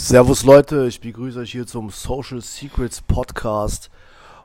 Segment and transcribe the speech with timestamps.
[0.00, 3.90] Servus Leute, ich begrüße euch hier zum Social Secrets Podcast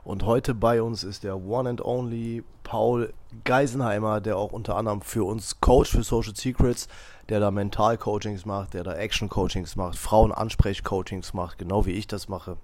[0.02, 3.14] und heute bei uns ist der One and Only Paul
[3.44, 6.88] Geisenheimer, der auch unter anderem für uns Coach für Social Secrets,
[7.28, 12.58] der da Mental-Coachings macht, der da Action-Coachings macht, Frauen-Ansprech-Coachings macht, genau wie ich das mache.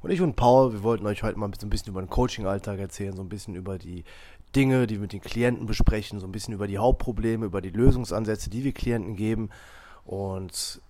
[0.00, 2.80] Und ich und Paul, wir wollten euch heute mal so ein bisschen über den Coaching-Alltag
[2.80, 4.04] erzählen, so ein bisschen über die
[4.56, 7.70] Dinge, die wir mit den Klienten besprechen, so ein bisschen über die Hauptprobleme, über die
[7.70, 9.50] Lösungsansätze, die wir Klienten geben.
[10.06, 10.80] Und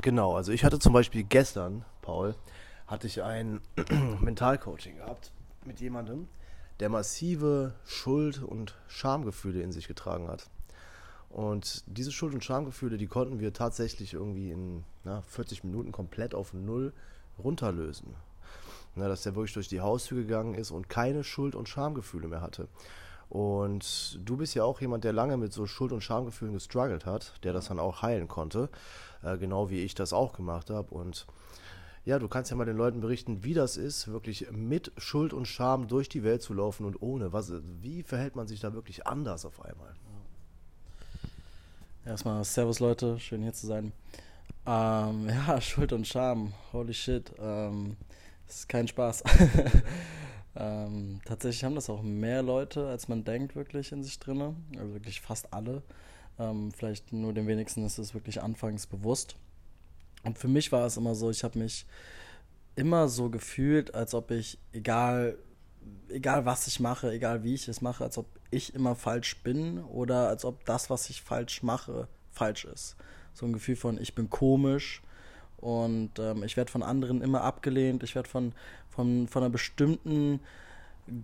[0.00, 2.34] genau, also ich hatte zum Beispiel gestern, Paul,
[2.86, 3.60] hatte ich ein
[4.20, 5.32] Mental-Coaching gehabt
[5.64, 6.28] mit jemandem,
[6.80, 10.48] der massive Schuld- und Schamgefühle in sich getragen hat.
[11.30, 16.34] Und diese Schuld- und Schamgefühle, die konnten wir tatsächlich irgendwie in na, 40 Minuten komplett
[16.34, 16.92] auf Null
[17.42, 18.14] runterlösen.
[18.94, 22.40] Na, dass der wirklich durch die Haustür gegangen ist und keine Schuld- und Schamgefühle mehr
[22.40, 22.68] hatte.
[23.28, 27.34] Und du bist ja auch jemand, der lange mit so Schuld- und Schamgefühlen gestruggelt hat,
[27.42, 28.68] der das dann auch heilen konnte,
[29.24, 30.94] äh, genau wie ich das auch gemacht habe.
[30.94, 31.26] Und
[32.04, 35.46] ja, du kannst ja mal den Leuten berichten, wie das ist, wirklich mit Schuld und
[35.46, 37.32] Scham durch die Welt zu laufen und ohne.
[37.32, 39.94] Was, wie verhält man sich da wirklich anders auf einmal?
[42.04, 43.92] Erstmal Servus Leute, schön hier zu sein.
[44.66, 47.96] Ähm, ja, Schuld und Scham, holy shit, ähm,
[48.46, 49.24] ist kein Spaß.
[50.56, 54.56] ähm, tatsächlich haben das auch mehr Leute, als man denkt, wirklich in sich drin.
[54.78, 55.82] Also wirklich fast alle.
[56.38, 59.36] Ähm, vielleicht nur den wenigsten ist es wirklich anfangs bewusst.
[60.24, 61.86] Und für mich war es immer so, ich habe mich
[62.76, 65.38] immer so gefühlt, als ob ich, egal,
[66.08, 69.82] egal was ich mache, egal wie ich es mache, als ob ich immer falsch bin
[69.84, 72.96] oder als ob das, was ich falsch mache, falsch ist.
[73.32, 75.02] So ein Gefühl von, ich bin komisch
[75.58, 78.52] und ähm, ich werde von anderen immer abgelehnt, ich werde von,
[78.88, 80.40] von, von einer bestimmten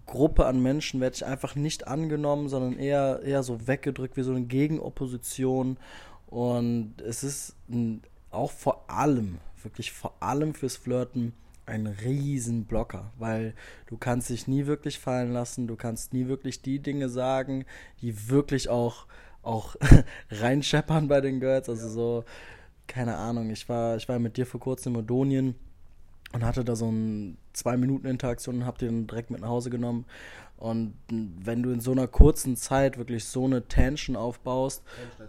[0.06, 4.32] Gruppe an Menschen werde ich einfach nicht angenommen, sondern eher, eher so weggedrückt wie so
[4.32, 5.78] eine Gegenopposition.
[6.26, 11.32] Und es ist ein, auch vor allem, wirklich vor allem fürs Flirten
[11.66, 13.54] ein Riesenblocker, weil
[13.86, 17.64] du kannst dich nie wirklich fallen lassen, du kannst nie wirklich die Dinge sagen,
[18.02, 19.06] die wirklich auch,
[19.42, 19.76] auch
[20.30, 21.68] reinscheppern bei den Girls.
[21.68, 22.24] Also so,
[22.86, 25.54] keine Ahnung, ich war, ich war mit dir vor kurzem in Modonien
[26.32, 29.70] und hatte da so ein zwei Minuten Interaktion und hab den direkt mit nach Hause
[29.70, 30.04] genommen.
[30.56, 34.82] Und wenn du in so einer kurzen Zeit wirklich so eine Tension aufbaust,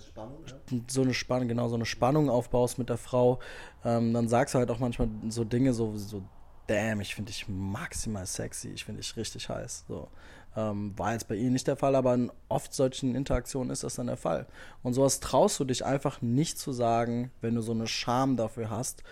[0.05, 0.79] Spannung, ja?
[0.87, 3.39] so eine Spannung, genau, so eine Spannung aufbaust mit der Frau,
[3.85, 6.21] ähm, dann sagst du halt auch manchmal so Dinge so, so
[6.67, 9.85] damn, ich finde dich maximal sexy, ich finde dich richtig heiß.
[9.87, 10.09] So.
[10.55, 13.95] Ähm, war jetzt bei ihr nicht der Fall, aber in oft solchen Interaktionen ist das
[13.95, 14.47] dann der Fall.
[14.83, 18.69] Und sowas traust du dich einfach nicht zu sagen, wenn du so eine Scham dafür
[18.69, 19.03] hast,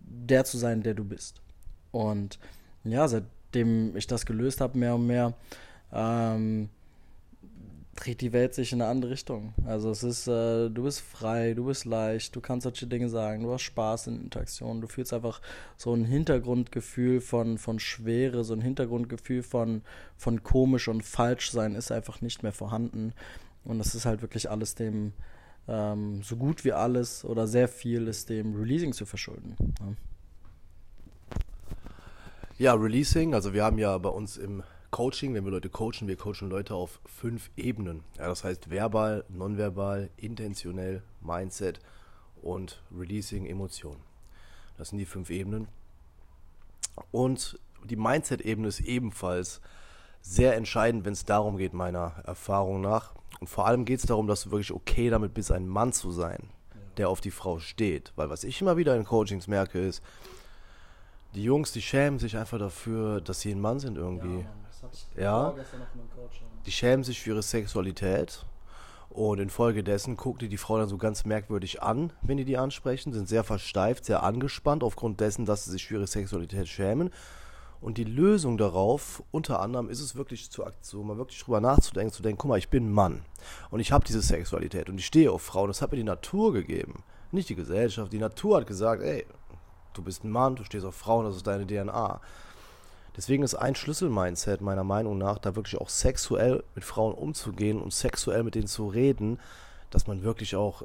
[0.00, 1.40] der zu sein, der du bist.
[1.92, 2.38] Und
[2.84, 5.34] ja, seitdem ich das gelöst habe, mehr und mehr,
[5.92, 6.68] ähm,
[7.96, 9.52] dreht die Welt sich in eine andere Richtung.
[9.66, 13.42] Also es ist, äh, du bist frei, du bist leicht, du kannst solche Dinge sagen,
[13.42, 15.40] du hast Spaß in Interaktionen, du fühlst einfach
[15.76, 19.82] so ein Hintergrundgefühl von, von Schwere, so ein Hintergrundgefühl von,
[20.16, 23.12] von komisch und falsch sein ist einfach nicht mehr vorhanden.
[23.64, 25.12] Und das ist halt wirklich alles dem,
[25.70, 29.56] ähm, so gut wie alles oder sehr viel ist dem Releasing zu verschulden.
[29.78, 29.94] Ja.
[32.58, 36.16] Ja, Releasing, also wir haben ja bei uns im Coaching, wenn wir Leute coachen, wir
[36.16, 38.02] coachen Leute auf fünf Ebenen.
[38.18, 41.80] Ja, das heißt verbal, nonverbal, intentionell, Mindset
[42.42, 43.96] und Releasing, Emotion.
[44.76, 45.68] Das sind die fünf Ebenen.
[47.12, 49.62] Und die Mindset-Ebene ist ebenfalls
[50.20, 53.14] sehr entscheidend, wenn es darum geht, meiner Erfahrung nach.
[53.40, 56.12] Und vor allem geht es darum, dass du wirklich okay damit bist, ein Mann zu
[56.12, 56.50] sein,
[56.98, 58.12] der auf die Frau steht.
[58.16, 60.02] Weil was ich immer wieder in Coachings merke, ist,
[61.34, 64.44] die Jungs, die schämen sich einfach dafür, dass sie ein Mann sind irgendwie.
[65.16, 65.54] Ja, ja
[66.66, 68.44] die schämen sich für ihre Sexualität.
[69.08, 73.12] Und infolgedessen guckt die die Frau dann so ganz merkwürdig an, wenn die die ansprechen,
[73.12, 77.10] sind sehr versteift, sehr angespannt aufgrund dessen, dass sie sich für ihre Sexualität schämen.
[77.80, 82.12] Und die Lösung darauf, unter anderem, ist es wirklich zu so mal wirklich drüber nachzudenken,
[82.12, 83.22] zu denken, guck mal, ich bin ein Mann
[83.70, 85.68] und ich habe diese Sexualität und ich stehe auf Frauen.
[85.68, 87.02] Das hat mir die Natur gegeben,
[87.32, 88.12] nicht die Gesellschaft.
[88.12, 89.24] Die Natur hat gesagt, ey,
[89.94, 92.20] du bist ein Mann, du stehst auf Frauen, das ist deine DNA.
[93.16, 97.92] Deswegen ist ein Schlüssel-Mindset meiner Meinung nach, da wirklich auch sexuell mit Frauen umzugehen und
[97.92, 99.40] sexuell mit denen zu reden,
[99.90, 100.82] dass man wirklich auch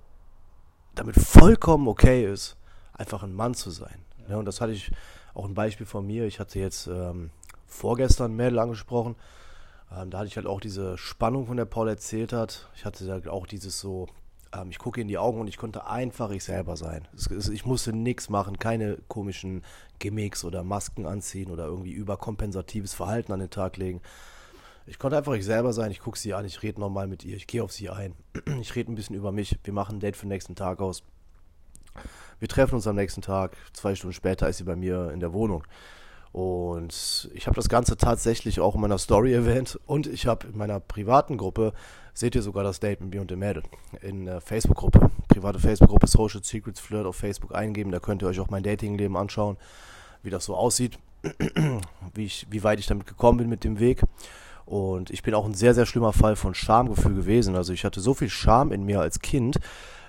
[0.95, 2.55] damit vollkommen okay ist,
[2.93, 3.99] einfach ein Mann zu sein.
[4.27, 4.91] Ja, und das hatte ich
[5.35, 6.25] auch ein Beispiel von mir.
[6.25, 7.29] Ich hatte jetzt ähm,
[7.65, 9.15] vorgestern Mädel angesprochen.
[9.91, 12.69] Ähm, da hatte ich halt auch diese Spannung, von der Paul erzählt hat.
[12.75, 14.07] Ich hatte da auch dieses so,
[14.53, 17.07] ähm, ich gucke in die Augen und ich konnte einfach ich selber sein.
[17.15, 19.63] Es, es, ich musste nichts machen, keine komischen
[19.99, 24.01] Gimmicks oder Masken anziehen oder irgendwie überkompensatives Verhalten an den Tag legen.
[24.87, 27.35] Ich konnte einfach ich selber sein, ich gucke sie an, ich rede normal mit ihr,
[27.35, 28.13] ich gehe auf sie ein,
[28.61, 31.03] ich rede ein bisschen über mich, wir machen ein Date für den nächsten Tag aus.
[32.39, 33.55] Wir treffen uns am nächsten Tag.
[33.73, 35.63] Zwei Stunden später ist sie bei mir in der Wohnung.
[36.35, 40.57] Und ich habe das Ganze tatsächlich auch in meiner Story erwähnt und ich habe in
[40.57, 41.71] meiner privaten Gruppe,
[42.13, 43.63] seht ihr sogar das Date mit mir und dem Mädel,
[44.01, 48.41] in der Facebook-Gruppe, private Facebook-Gruppe Social Secrets Flirt auf Facebook eingeben, da könnt ihr euch
[48.41, 49.55] auch mein Datingleben anschauen,
[50.23, 50.99] wie das so aussieht,
[52.13, 54.01] wie, ich, wie weit ich damit gekommen bin mit dem Weg.
[54.65, 57.55] Und ich bin auch ein sehr, sehr schlimmer Fall von Schamgefühl gewesen.
[57.55, 59.59] Also ich hatte so viel Scham in mir als Kind,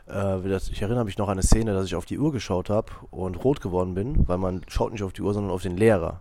[0.08, 3.42] ich erinnere mich noch an eine Szene, dass ich auf die Uhr geschaut habe und
[3.44, 6.20] rot geworden bin, weil man schaut nicht auf die Uhr, sondern auf den Lehrer.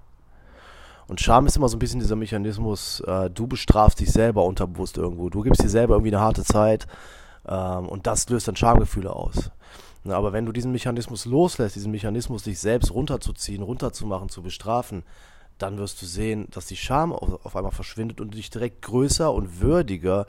[1.07, 4.97] Und Scham ist immer so ein bisschen dieser Mechanismus, äh, du bestrafst dich selber unterbewusst
[4.97, 5.29] irgendwo.
[5.29, 6.87] Du gibst dir selber irgendwie eine harte Zeit
[7.47, 9.51] ähm, und das löst dann Schamgefühle aus.
[10.03, 15.03] Na, aber wenn du diesen Mechanismus loslässt, diesen Mechanismus, dich selbst runterzuziehen, runterzumachen, zu bestrafen,
[15.57, 18.81] dann wirst du sehen, dass die Scham auf, auf einmal verschwindet und du dich direkt
[18.81, 20.25] größer und würdiger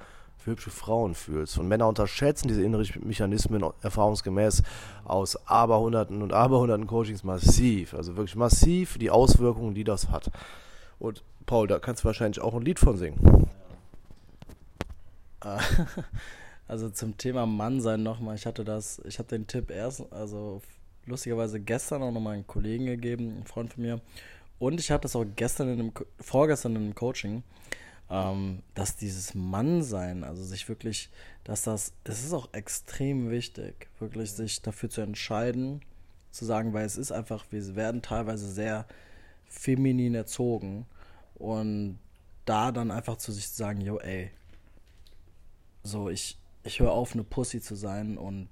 [0.46, 1.58] für hübsche Frauen fühlst.
[1.58, 4.62] Und Männer unterschätzen diese inneren Mechanismen erfahrungsgemäß
[5.04, 7.94] aus Aberhunderten und Aberhunderten Coachings massiv.
[7.94, 10.30] Also wirklich massiv die Auswirkungen, die das hat.
[11.00, 13.48] Und Paul, da kannst du wahrscheinlich auch ein Lied von singen.
[16.68, 20.60] Also zum Thema Mann sein nochmal, ich hatte das, ich habe den Tipp erst, also
[21.04, 24.00] lustigerweise gestern auch nochmal einen Kollegen gegeben, einen Freund von mir.
[24.58, 27.44] Und ich hatte das auch gestern in einem, vorgestern in einem Coaching
[28.08, 31.10] ähm, dass dieses Mannsein, also sich wirklich,
[31.44, 35.80] dass das, es ist auch extrem wichtig, wirklich sich dafür zu entscheiden,
[36.30, 38.86] zu sagen, weil es ist einfach, wir werden teilweise sehr
[39.46, 40.86] feminin erzogen
[41.34, 41.98] und
[42.44, 44.30] da dann einfach zu sich zu sagen, yo, ey,
[45.82, 48.48] so, ich, ich höre auf, eine Pussy zu sein und,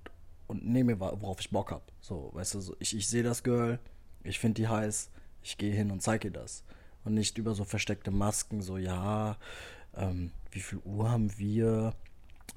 [0.46, 1.84] und nehme mir, worauf ich Bock habe.
[2.00, 3.78] So, weißt du, so, ich, ich sehe das Girl,
[4.24, 5.10] ich finde die heiß,
[5.42, 6.64] ich gehe hin und zeige ihr das
[7.04, 9.36] und nicht über so versteckte Masken, so ja,
[9.96, 11.94] ähm, wie viel Uhr haben wir?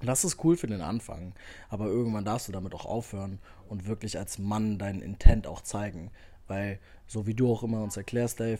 [0.02, 1.34] Das ist cool für den Anfang,
[1.70, 3.40] aber irgendwann darfst du damit auch aufhören
[3.70, 6.12] und wirklich als Mann deinen Intent auch zeigen,
[6.48, 8.60] weil so wie du auch immer uns erklärst, Dave,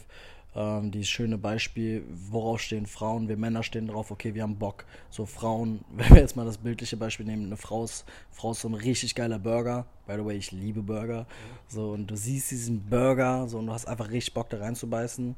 [0.54, 3.28] ähm, dieses schöne Beispiel, worauf stehen Frauen?
[3.28, 4.86] Wir Männer stehen drauf, okay, wir haben Bock.
[5.10, 8.62] So Frauen, wenn wir jetzt mal das bildliche Beispiel nehmen, eine Frau ist, Frau ist
[8.62, 9.86] so ein richtig geiler Burger.
[10.06, 11.26] By the way, ich liebe Burger.
[11.68, 15.36] So, und du siehst diesen Burger, so, und du hast einfach richtig Bock da reinzubeißen.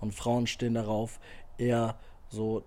[0.00, 1.20] Und Frauen stehen darauf,
[1.58, 1.98] eher
[2.28, 2.64] so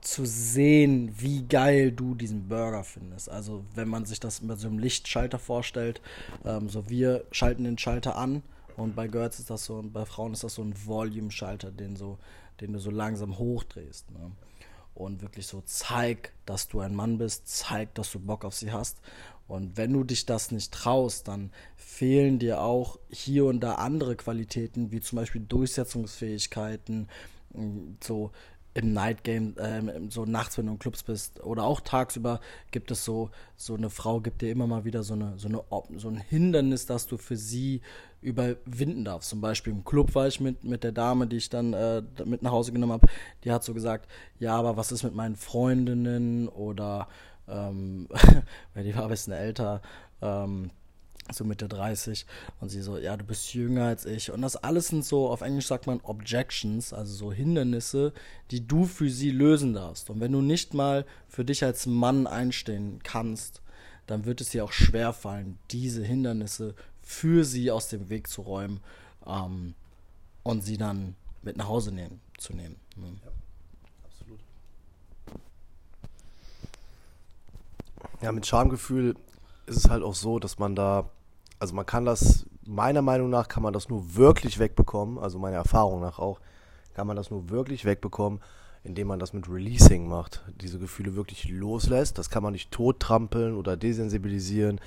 [0.00, 3.28] zu sehen, wie geil du diesen Burger findest.
[3.28, 6.00] Also wenn man sich das mit so einem Lichtschalter vorstellt,
[6.44, 8.42] ähm, so wir schalten den Schalter an
[8.76, 11.96] und bei Girls ist das so und bei Frauen ist das so ein Volume-Schalter, den
[11.96, 12.18] so,
[12.60, 14.10] den du so langsam hochdrehst.
[14.10, 14.32] Ne?
[14.94, 18.72] Und wirklich so zeig, dass du ein Mann bist, zeig, dass du Bock auf sie
[18.72, 18.98] hast.
[19.50, 24.14] Und wenn du dich das nicht traust, dann fehlen dir auch hier und da andere
[24.14, 27.08] Qualitäten, wie zum Beispiel Durchsetzungsfähigkeiten,
[27.54, 28.30] mm, so
[28.74, 32.92] im Night Game, äh, so nachts, wenn du in Clubs bist, oder auch tagsüber gibt
[32.92, 35.64] es so, so eine Frau gibt dir immer mal wieder so eine, so eine,
[35.98, 37.80] so ein Hindernis, dass du für sie
[38.22, 39.30] überwinden darfst.
[39.30, 42.42] Zum Beispiel im Club war ich mit, mit der Dame, die ich dann äh, mit
[42.42, 43.08] nach Hause genommen habe,
[43.42, 44.08] die hat so gesagt,
[44.38, 46.48] ja, aber was ist mit meinen Freundinnen?
[46.48, 47.08] Oder
[47.48, 48.08] ähm,
[48.74, 49.82] die war ein bisschen älter,
[50.22, 50.70] ähm,
[51.32, 52.26] so Mitte 30
[52.60, 55.42] und sie so, ja, du bist jünger als ich und das alles sind so, auf
[55.42, 58.12] Englisch sagt man Objections, also so Hindernisse,
[58.50, 62.26] die du für sie lösen darfst und wenn du nicht mal für dich als Mann
[62.26, 63.62] einstehen kannst,
[64.06, 68.42] dann wird es dir auch schwer fallen, diese Hindernisse für sie aus dem Weg zu
[68.42, 68.80] räumen
[69.26, 69.74] ähm,
[70.42, 72.76] und sie dann mit nach Hause nehmen, zu nehmen.
[72.96, 73.06] Ne?
[73.24, 73.30] Ja.
[78.22, 79.16] Ja, mit Schamgefühl
[79.66, 81.10] ist es halt auch so, dass man da,
[81.58, 85.56] also man kann das, meiner Meinung nach kann man das nur wirklich wegbekommen, also meiner
[85.56, 86.40] Erfahrung nach auch,
[86.94, 88.40] kann man das nur wirklich wegbekommen,
[88.82, 92.18] indem man das mit Releasing macht, diese Gefühle wirklich loslässt.
[92.18, 94.80] Das kann man nicht tottrampeln oder desensibilisieren.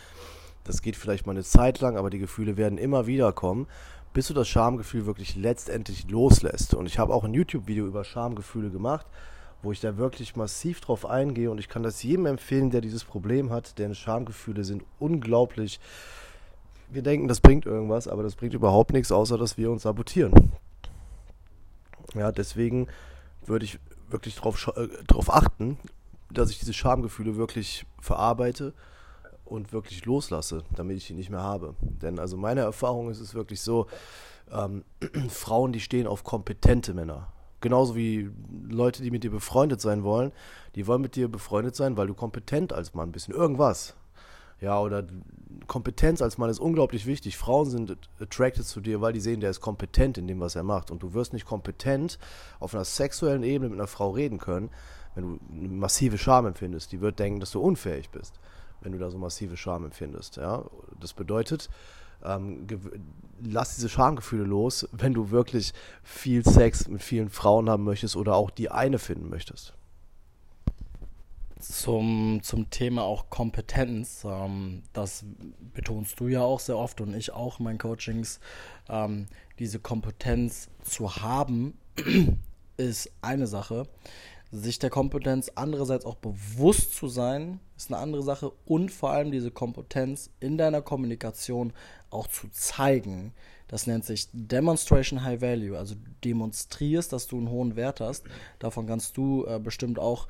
[0.63, 3.67] Das geht vielleicht mal eine Zeit lang, aber die Gefühle werden immer wieder kommen,
[4.13, 6.73] bis du das Schamgefühl wirklich letztendlich loslässt.
[6.73, 9.05] Und ich habe auch ein YouTube-Video über Schamgefühle gemacht
[9.63, 13.05] wo ich da wirklich massiv drauf eingehe und ich kann das jedem empfehlen, der dieses
[13.05, 15.79] Problem hat, denn Schamgefühle sind unglaublich.
[16.89, 20.51] Wir denken, das bringt irgendwas, aber das bringt überhaupt nichts, außer dass wir uns sabotieren.
[22.13, 22.87] Ja, deswegen
[23.45, 23.79] würde ich
[24.09, 25.79] wirklich darauf äh, drauf achten,
[26.29, 28.73] dass ich diese Schamgefühle wirklich verarbeite
[29.45, 31.75] und wirklich loslasse, damit ich die nicht mehr habe.
[31.81, 33.87] Denn also meine Erfahrung ist es wirklich so,
[34.51, 34.83] ähm,
[35.29, 37.32] Frauen, die stehen auf kompetente Männer.
[37.63, 38.29] Genauso wie
[38.67, 40.33] Leute, die mit dir befreundet sein wollen,
[40.75, 43.95] die wollen mit dir befreundet sein, weil du kompetent als Mann bist in irgendwas.
[44.59, 45.07] Ja, oder
[45.67, 47.37] Kompetenz als Mann ist unglaublich wichtig.
[47.37, 50.63] Frauen sind attracted zu dir, weil die sehen, der ist kompetent in dem, was er
[50.63, 50.91] macht.
[50.91, 52.19] Und du wirst nicht kompetent
[52.59, 54.69] auf einer sexuellen Ebene mit einer Frau reden können,
[55.15, 56.91] wenn du eine massive Scham empfindest.
[56.91, 58.41] Die wird denken, dass du unfähig bist,
[58.81, 60.35] wenn du da so massive Scham empfindest.
[60.35, 60.65] Ja?
[60.99, 61.69] Das bedeutet,
[62.23, 62.67] ähm,
[63.41, 68.35] lass diese Schamgefühle los, wenn du wirklich viel Sex mit vielen Frauen haben möchtest oder
[68.35, 69.73] auch die eine finden möchtest.
[71.59, 75.23] Zum, zum Thema auch Kompetenz, ähm, das
[75.73, 78.41] betonst du ja auch sehr oft und ich auch in meinen Coachings.
[78.89, 79.27] Ähm,
[79.59, 81.77] diese Kompetenz zu haben,
[82.77, 83.87] ist eine Sache.
[84.55, 88.51] Sich der Kompetenz andererseits auch bewusst zu sein, ist eine andere Sache.
[88.65, 91.73] Und vor allem diese Kompetenz in deiner Kommunikation
[92.11, 93.33] auch zu zeigen.
[93.67, 95.75] Das nennt sich Demonstration High Value.
[95.75, 98.25] Also du demonstrierst, dass du einen hohen Wert hast.
[98.59, 100.27] Davon kannst du äh, bestimmt auch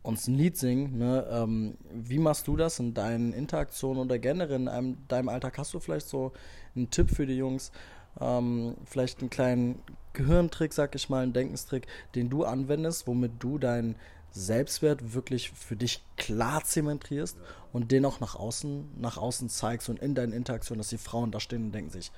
[0.00, 0.96] uns ein Lied singen.
[0.96, 1.26] Ne?
[1.30, 5.58] Ähm, wie machst du das in deinen Interaktionen oder generell in einem, deinem Alltag?
[5.58, 6.32] Hast du vielleicht so
[6.74, 7.70] einen Tipp für die Jungs?
[8.18, 9.82] Ähm, vielleicht einen kleinen
[10.12, 13.96] Gehirntrick, sag ich mal, einen Denkenstrick, den du anwendest, womit du deinen
[14.30, 17.36] Selbstwert wirklich für dich klar zementrierst
[17.72, 21.30] und den auch nach außen, nach außen zeigst und in deinen Interaktionen, dass die Frauen
[21.30, 22.10] da stehen und denken sich,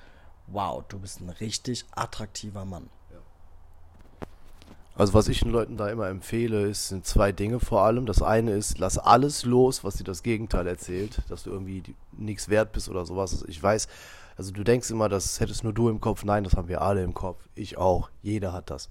[0.47, 2.89] wow, du bist ein richtig attraktiver Mann.
[4.97, 8.05] Also was ich den Leuten da immer empfehle, ist, sind zwei Dinge vor allem.
[8.05, 11.83] Das eine ist, lass alles los, was dir das Gegenteil erzählt, dass du irgendwie
[12.13, 13.33] nichts wert bist oder sowas.
[13.33, 13.89] Also ich weiß,
[14.37, 16.23] also du denkst immer, das hättest nur du im Kopf.
[16.23, 17.47] Nein, das haben wir alle im Kopf.
[17.55, 18.09] Ich auch.
[18.21, 18.89] Jeder hat das.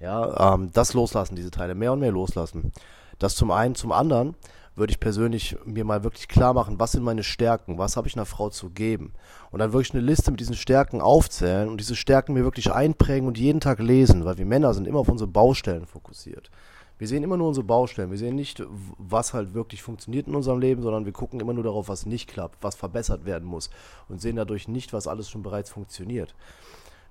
[0.00, 2.72] Ja, ähm, das loslassen, diese Teile, mehr und mehr loslassen.
[3.18, 4.34] Das zum einen, zum anderen
[4.76, 8.16] würde ich persönlich mir mal wirklich klar machen, was sind meine Stärken, was habe ich
[8.16, 9.12] einer Frau zu geben.
[9.52, 13.28] Und dann wirklich eine Liste mit diesen Stärken aufzählen und diese Stärken mir wirklich einprägen
[13.28, 16.50] und jeden Tag lesen, weil wir Männer sind immer auf unsere Baustellen fokussiert.
[16.98, 18.10] Wir sehen immer nur unsere Baustellen.
[18.10, 18.62] Wir sehen nicht,
[18.98, 22.28] was halt wirklich funktioniert in unserem Leben, sondern wir gucken immer nur darauf, was nicht
[22.28, 23.70] klappt, was verbessert werden muss
[24.08, 26.34] und sehen dadurch nicht, was alles schon bereits funktioniert.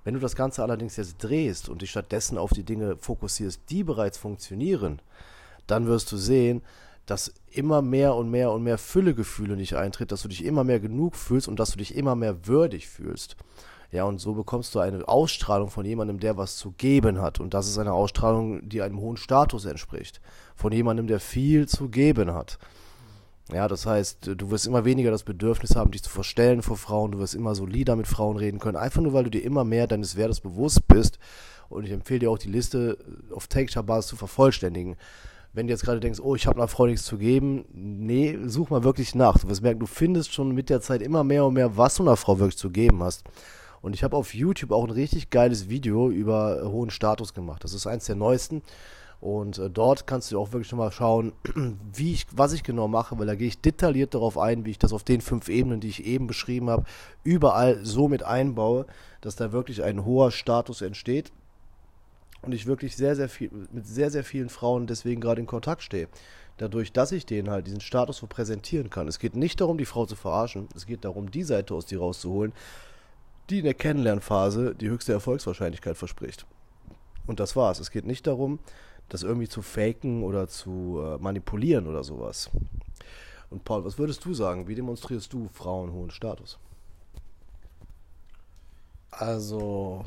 [0.04, 3.84] Wenn du das Ganze allerdings jetzt drehst und dich stattdessen auf die Dinge fokussierst, die
[3.84, 5.00] bereits funktionieren,
[5.66, 6.62] dann wirst du sehen,
[7.06, 10.80] dass immer mehr und mehr und mehr Füllegefühle nicht eintritt, dass du dich immer mehr
[10.80, 13.36] genug fühlst und dass du dich immer mehr würdig fühlst.
[13.90, 17.40] Ja, und so bekommst du eine Ausstrahlung von jemandem, der was zu geben hat.
[17.40, 20.20] Und das ist eine Ausstrahlung, die einem hohen Status entspricht.
[20.56, 22.58] Von jemandem, der viel zu geben hat.
[23.52, 27.12] Ja, das heißt, du wirst immer weniger das Bedürfnis haben, dich zu verstellen vor Frauen.
[27.12, 28.76] Du wirst immer solider mit Frauen reden können.
[28.76, 31.18] Einfach nur, weil du dir immer mehr deines Wertes bewusst bist.
[31.68, 32.98] Und ich empfehle dir auch, die Liste
[33.32, 34.96] auf Take-Basis zu vervollständigen
[35.54, 38.70] wenn du jetzt gerade denkst, oh, ich habe einer Frau nichts zu geben, nee, such
[38.70, 39.38] mal wirklich nach.
[39.38, 42.02] Du wirst merken, du findest schon mit der Zeit immer mehr und mehr, was du
[42.02, 43.22] einer Frau wirklich zu geben hast.
[43.84, 47.62] Und ich habe auf YouTube auch ein richtig geiles Video über äh, hohen Status gemacht.
[47.64, 48.62] Das ist eins der neuesten.
[49.20, 51.34] Und äh, dort kannst du auch wirklich nochmal schauen,
[51.92, 54.78] wie ich, was ich genau mache, weil da gehe ich detailliert darauf ein, wie ich
[54.78, 56.84] das auf den fünf Ebenen, die ich eben beschrieben habe,
[57.24, 58.86] überall so mit einbaue,
[59.20, 61.30] dass da wirklich ein hoher Status entsteht
[62.40, 65.82] und ich wirklich sehr, sehr viel, mit sehr, sehr vielen Frauen deswegen gerade in Kontakt
[65.82, 66.08] stehe.
[66.56, 69.08] Dadurch, dass ich denen halt diesen Status so präsentieren kann.
[69.08, 71.98] Es geht nicht darum, die Frau zu verarschen, es geht darum, die Seite aus dir
[71.98, 72.54] rauszuholen,
[73.50, 76.46] die in der Kennenlernphase die höchste Erfolgswahrscheinlichkeit verspricht.
[77.26, 77.80] Und das war's.
[77.80, 78.58] Es geht nicht darum,
[79.08, 82.50] das irgendwie zu faken oder zu äh, manipulieren oder sowas.
[83.50, 84.66] Und Paul, was würdest du sagen?
[84.66, 86.58] Wie demonstrierst du Frauen hohen Status?
[89.10, 90.04] Also,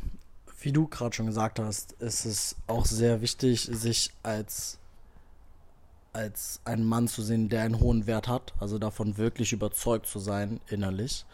[0.60, 4.80] wie du gerade schon gesagt hast, ist es auch sehr wichtig, sich als,
[6.12, 10.20] als ein Mann zu sehen, der einen hohen Wert hat, also davon wirklich überzeugt zu
[10.20, 11.26] sein innerlich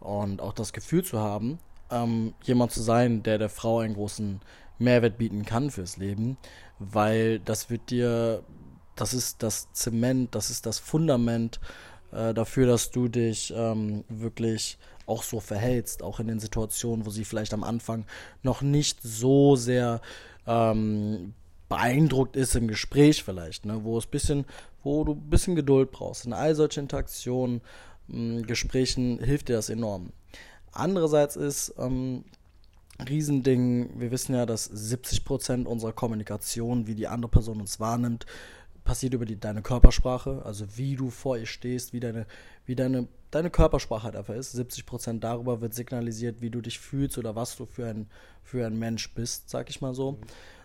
[0.00, 1.58] und auch das Gefühl zu haben,
[1.90, 4.40] ähm, jemand zu sein, der der Frau einen großen
[4.78, 6.36] Mehrwert bieten kann fürs Leben,
[6.78, 8.42] weil das wird dir,
[8.94, 11.60] das ist das Zement, das ist das Fundament
[12.12, 17.10] äh, dafür, dass du dich ähm, wirklich auch so verhältst, auch in den Situationen, wo
[17.10, 18.04] sie vielleicht am Anfang
[18.42, 20.00] noch nicht so sehr
[20.46, 21.34] ähm,
[21.68, 24.44] beeindruckt ist im Gespräch vielleicht, ne, wo es bisschen,
[24.82, 26.26] wo du ein bisschen Geduld brauchst.
[26.26, 27.60] In all solchen Interaktionen,
[28.08, 30.12] Gesprächen hilft dir das enorm.
[30.72, 32.24] Andererseits ist ähm,
[33.06, 38.26] Riesending, wir wissen ja, dass 70% unserer Kommunikation, wie die andere Person uns wahrnimmt,
[38.84, 42.26] passiert über die, deine Körpersprache, also wie du vor ihr stehst, wie deine,
[42.64, 44.56] wie deine, deine Körpersprache halt einfach ist.
[44.56, 48.08] 70% darüber wird signalisiert, wie du dich fühlst oder was du für ein,
[48.42, 50.12] für ein Mensch bist, sag ich mal so.
[50.12, 50.18] Mhm.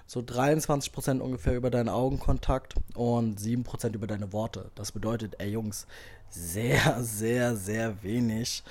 [0.06, 4.72] So 23% ungefähr über deinen Augenkontakt und 7% über deine Worte.
[4.76, 5.88] Das bedeutet, ey Jungs,
[6.30, 8.64] sehr, sehr, sehr wenig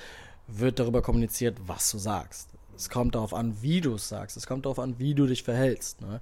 [0.47, 2.49] wird darüber kommuniziert, was du sagst.
[2.75, 4.37] Es kommt darauf an, wie du es sagst.
[4.37, 6.01] Es kommt darauf an, wie du dich verhältst.
[6.01, 6.19] Ne?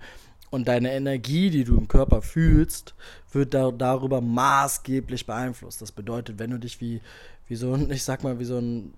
[0.49, 2.93] Und deine Energie, die du im Körper fühlst,
[3.31, 5.81] wird da, darüber maßgeblich beeinflusst.
[5.81, 7.01] Das bedeutet, wenn du dich wie,
[7.47, 8.93] wie so ein, ich sag mal, wie so ein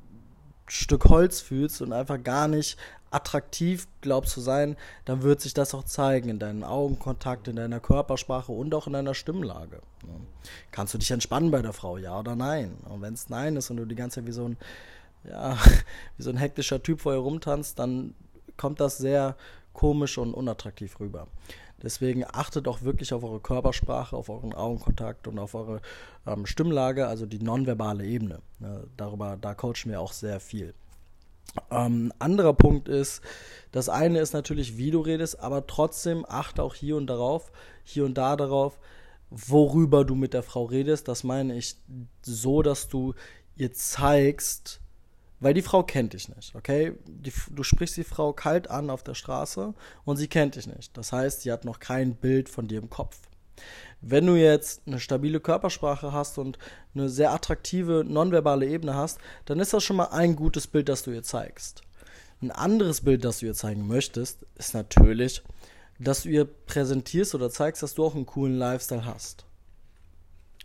[0.68, 2.78] Stück Holz fühlst und einfach gar nicht
[3.14, 7.80] attraktiv glaubst zu sein, dann wird sich das auch zeigen in deinen Augenkontakt, in deiner
[7.80, 9.82] Körpersprache und auch in deiner Stimmlage.
[10.72, 12.78] Kannst du dich entspannen bei der Frau, ja oder nein?
[12.90, 14.58] Und wenn es nein ist und du die ganze Zeit wie so ein,
[15.30, 15.58] ja,
[16.18, 18.16] wie so ein hektischer Typ vor ihr rumtanzt, dann
[18.58, 19.36] kommt das sehr
[19.74, 21.28] komisch und unattraktiv rüber.
[21.82, 25.82] Deswegen achtet auch wirklich auf eure Körpersprache, auf euren Augenkontakt und auf eure
[26.26, 28.40] ähm, Stimmlage, also die nonverbale Ebene.
[28.60, 30.74] Ne, darüber, da coachen wir auch sehr viel.
[31.70, 33.22] Ähm, anderer Punkt ist,
[33.72, 37.52] das eine ist natürlich, wie du redest, aber trotzdem achte auch hier und darauf,
[37.84, 38.80] hier und da darauf,
[39.30, 41.08] worüber du mit der Frau redest.
[41.08, 41.76] Das meine ich
[42.22, 43.14] so, dass du
[43.56, 44.80] ihr zeigst,
[45.40, 46.94] weil die Frau kennt dich nicht, okay?
[47.08, 49.74] Die, du sprichst die Frau kalt an auf der Straße
[50.06, 50.96] und sie kennt dich nicht.
[50.98, 53.20] Das heißt, sie hat noch kein Bild von dir im Kopf.
[54.02, 56.58] Wenn du jetzt eine stabile Körpersprache hast und
[56.94, 61.04] eine sehr attraktive nonverbale Ebene hast, dann ist das schon mal ein gutes Bild, das
[61.04, 61.82] du ihr zeigst.
[62.42, 65.42] Ein anderes Bild, das du ihr zeigen möchtest, ist natürlich,
[66.00, 69.46] dass du ihr präsentierst oder zeigst, dass du auch einen coolen Lifestyle hast.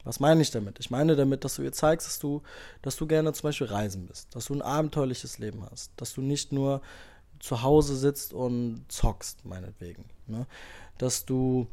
[0.03, 0.79] Was meine ich damit?
[0.81, 2.43] Ich meine damit, dass du ihr zeigst, dass du,
[2.83, 6.23] dass du gerne zum Beispiel reisen bist, dass du ein abenteuerliches Leben hast, dass du
[6.23, 6.81] nicht nur
[7.41, 10.07] zu Hause sitzt und zockst, meinetwegen.
[10.27, 10.47] Ne?
[10.97, 11.69] Dass du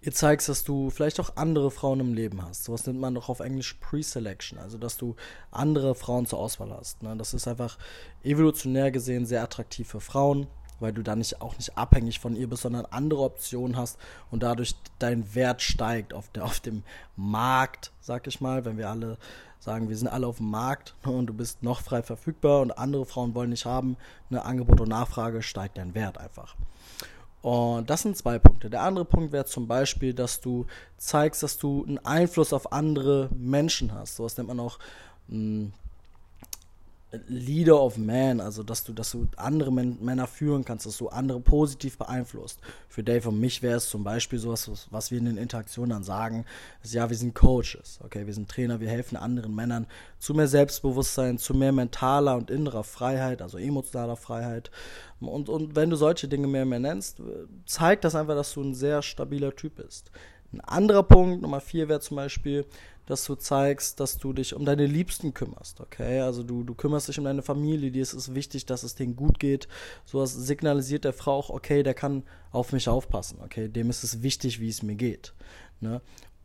[0.00, 2.64] ihr zeigst, dass du vielleicht auch andere Frauen im Leben hast.
[2.64, 5.16] Sowas nennt man doch auf Englisch Pre-Selection, also dass du
[5.50, 7.02] andere Frauen zur Auswahl hast.
[7.02, 7.16] Ne?
[7.16, 7.78] Das ist einfach
[8.22, 10.46] evolutionär gesehen sehr attraktiv für Frauen
[10.80, 13.98] weil du dann nicht, auch nicht abhängig von ihr bist, sondern andere Optionen hast
[14.30, 16.82] und dadurch dein Wert steigt auf, der, auf dem
[17.16, 19.18] Markt, sag ich mal, wenn wir alle
[19.58, 23.06] sagen, wir sind alle auf dem Markt und du bist noch frei verfügbar und andere
[23.06, 23.96] Frauen wollen nicht haben,
[24.30, 26.54] eine Angebot und Nachfrage steigt dein Wert einfach.
[27.42, 28.68] Und das sind zwei Punkte.
[28.68, 30.66] Der andere Punkt wäre zum Beispiel, dass du
[30.96, 34.16] zeigst, dass du einen Einfluss auf andere Menschen hast.
[34.16, 34.78] Sowas nennt man auch
[35.28, 35.72] mh, hm,
[37.26, 41.40] Leader of Man, also dass du, dass du andere Männer führen kannst, dass du andere
[41.40, 42.60] positiv beeinflusst.
[42.88, 45.90] Für Dave und mich wäre es zum Beispiel sowas, was, was wir in den Interaktionen
[45.90, 46.44] dann sagen,
[46.82, 49.86] ist ja, wir sind Coaches, okay, wir sind Trainer, wir helfen anderen Männern
[50.18, 54.70] zu mehr Selbstbewusstsein, zu mehr mentaler und innerer Freiheit, also emotionaler Freiheit.
[55.20, 57.22] Und, und wenn du solche Dinge mehr und mehr nennst,
[57.64, 60.10] zeigt das einfach, dass du ein sehr stabiler Typ bist.
[60.52, 62.64] Ein anderer Punkt, Nummer vier, wäre zum Beispiel,
[63.06, 66.20] dass du zeigst, dass du dich um deine Liebsten kümmerst, okay?
[66.20, 69.16] Also du, du kümmerst dich um deine Familie, dir ist es wichtig, dass es denen
[69.16, 69.68] gut geht.
[70.04, 73.68] So was signalisiert der Frau auch, okay, der kann auf mich aufpassen, okay?
[73.68, 75.34] Dem ist es wichtig, wie es mir geht,
[75.80, 76.00] ne?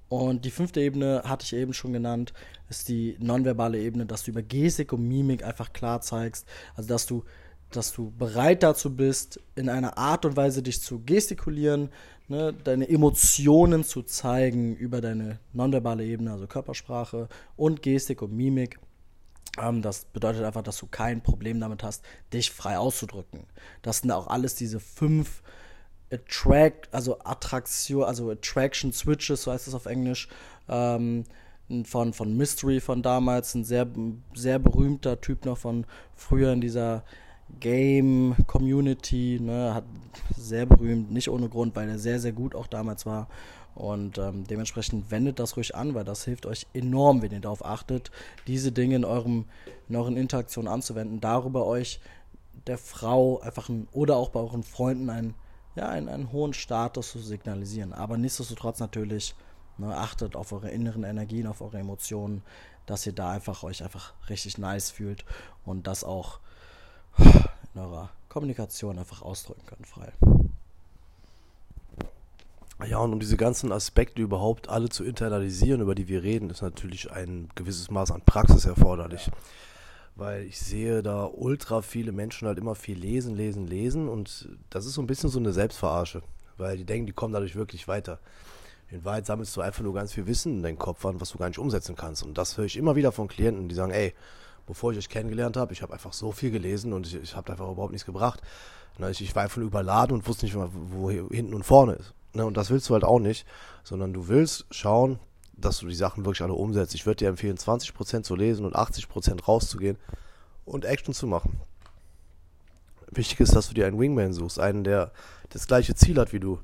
[0.09, 2.33] Und die fünfte Ebene hatte ich eben schon genannt,
[2.69, 7.05] ist die nonverbale Ebene, dass du über Gestik und Mimik einfach klar zeigst, also dass
[7.07, 7.23] du
[7.75, 11.89] dass du bereit dazu bist, in einer Art und Weise dich zu gestikulieren,
[12.27, 18.79] ne, deine Emotionen zu zeigen über deine nonverbale Ebene, also Körpersprache und Gestik und Mimik.
[19.62, 23.45] Ähm, das bedeutet einfach, dass du kein Problem damit hast, dich frei auszudrücken.
[23.81, 25.43] Das sind auch alles diese fünf
[26.12, 30.27] Attract, also Attraktion, also Attraction Switches, so heißt es auf Englisch,
[30.69, 31.23] ähm,
[31.86, 33.88] von, von Mystery von damals, ein sehr,
[34.36, 37.03] sehr berühmter Typ noch von früher in dieser
[37.59, 39.85] Game Community, ne, hat
[40.37, 43.27] sehr berühmt, nicht ohne Grund, weil er sehr, sehr gut auch damals war.
[43.75, 47.65] Und ähm, dementsprechend wendet das ruhig an, weil das hilft euch enorm, wenn ihr darauf
[47.65, 48.11] achtet,
[48.45, 49.45] diese Dinge in, eurem,
[49.89, 51.99] in euren Interaktionen anzuwenden, darüber euch
[52.67, 55.33] der Frau einfach ein, oder auch bei euren Freunden einen,
[55.75, 57.93] ja, einen, einen hohen Status zu signalisieren.
[57.93, 59.33] Aber nichtsdestotrotz natürlich,
[59.79, 62.43] ne, achtet auf eure inneren Energien, auf eure Emotionen,
[62.85, 65.25] dass ihr da einfach euch einfach richtig nice fühlt
[65.65, 66.39] und das auch
[67.17, 70.12] in eurer Kommunikation einfach ausdrücken könnt, frei.
[72.88, 76.62] Ja, und um diese ganzen Aspekte überhaupt alle zu internalisieren, über die wir reden, ist
[76.62, 79.28] natürlich ein gewisses Maß an Praxis erforderlich.
[79.28, 79.34] Ja.
[80.15, 84.86] Weil ich sehe da ultra viele Menschen halt immer viel lesen, lesen, lesen und das
[84.86, 86.21] ist so ein bisschen so eine Selbstverarsche,
[86.58, 88.19] weil die denken, die kommen dadurch wirklich weiter.
[88.91, 91.39] In Wahrheit sammelst du einfach nur ganz viel Wissen in deinen Kopf an, was du
[91.39, 92.21] gar nicht umsetzen kannst.
[92.21, 94.13] Und das höre ich immer wieder von Klienten, die sagen, ey,
[94.65, 95.73] bevor ich euch kennengelernt habe.
[95.73, 98.41] Ich habe einfach so viel gelesen und ich, ich habe einfach überhaupt nichts gebracht.
[99.10, 102.13] Ich, ich war einfach überladen und wusste nicht mehr, wo hinten und vorne ist.
[102.34, 103.45] Ne, und das willst du halt auch nicht,
[103.84, 105.19] sondern du willst schauen,
[105.56, 106.95] dass du die Sachen wirklich alle umsetzt.
[106.95, 109.97] Ich würde dir empfehlen, 20% zu lesen und 80% rauszugehen
[110.65, 111.60] und Action zu machen.
[113.12, 115.12] Wichtig ist, dass du dir einen Wingman suchst, einen, der
[115.49, 116.60] das gleiche Ziel hat wie du,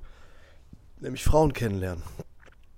[1.00, 2.04] nämlich Frauen kennenlernen.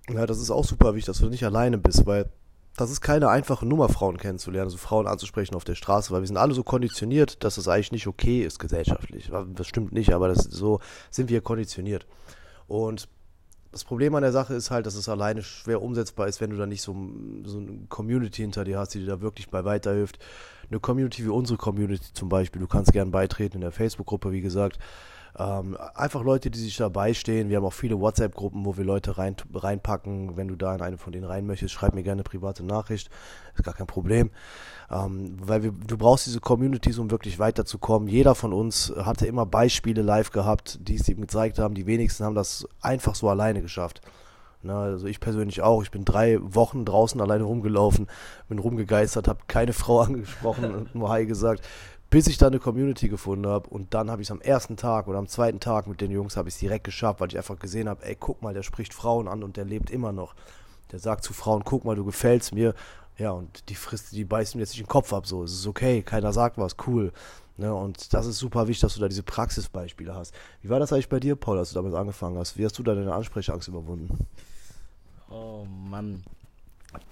[0.09, 2.29] Ja, das ist auch super wichtig, dass du nicht alleine bist, weil
[2.77, 6.27] das ist keine einfache Nummer, Frauen kennenzulernen, also Frauen anzusprechen auf der Straße, weil wir
[6.27, 9.31] sind alle so konditioniert, dass das eigentlich nicht okay ist gesellschaftlich.
[9.55, 10.79] Das stimmt nicht, aber das so
[11.09, 12.07] sind wir konditioniert.
[12.67, 13.09] Und
[13.71, 16.57] das Problem an der Sache ist halt, dass es alleine schwer umsetzbar ist, wenn du
[16.57, 16.93] da nicht so,
[17.45, 20.19] so eine Community hinter dir hast, die dir da wirklich bei weiterhilft.
[20.69, 24.41] Eine Community wie unsere Community zum Beispiel, du kannst gern beitreten in der Facebook-Gruppe, wie
[24.41, 24.77] gesagt.
[25.37, 27.49] Ähm, einfach Leute, die sich dabei stehen.
[27.49, 30.35] Wir haben auch viele WhatsApp-Gruppen, wo wir Leute rein, reinpacken.
[30.35, 33.09] Wenn du da in eine von denen rein möchtest, schreib mir gerne eine private Nachricht.
[33.55, 34.31] Ist gar kein Problem.
[34.89, 38.09] Ähm, weil wir, du brauchst diese Communities, um wirklich weiterzukommen.
[38.09, 41.75] Jeder von uns hatte immer Beispiele live gehabt, die es ihm gezeigt haben.
[41.75, 44.01] Die wenigsten haben das einfach so alleine geschafft.
[44.63, 45.81] Na, also ich persönlich auch.
[45.81, 48.07] Ich bin drei Wochen draußen alleine rumgelaufen,
[48.47, 51.61] bin rumgegeistert, habe keine Frau angesprochen und nur Hi gesagt
[52.11, 55.07] bis ich da eine Community gefunden habe und dann habe ich es am ersten Tag
[55.07, 57.57] oder am zweiten Tag mit den Jungs habe ich es direkt geschafft, weil ich einfach
[57.57, 60.35] gesehen habe, ey, guck mal, der spricht Frauen an und der lebt immer noch.
[60.91, 62.75] Der sagt zu Frauen, guck mal, du gefällst mir.
[63.17, 65.43] Ja, und die frisst, die beißt mir jetzt nicht den Kopf ab, so.
[65.43, 67.13] Es ist okay, keiner sagt was, cool.
[67.55, 70.33] Ne, und das ist super wichtig, dass du da diese Praxisbeispiele hast.
[70.61, 72.57] Wie war das eigentlich bei dir, Paul, als du damit angefangen hast?
[72.57, 74.27] Wie hast du da deine Ansprechangst überwunden?
[75.29, 76.23] Oh Mann.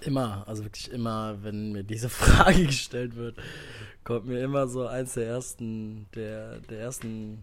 [0.00, 3.36] Immer, also wirklich immer, wenn mir diese Frage gestellt wird,
[4.04, 7.42] kommt mir immer so eins der ersten, der, der ersten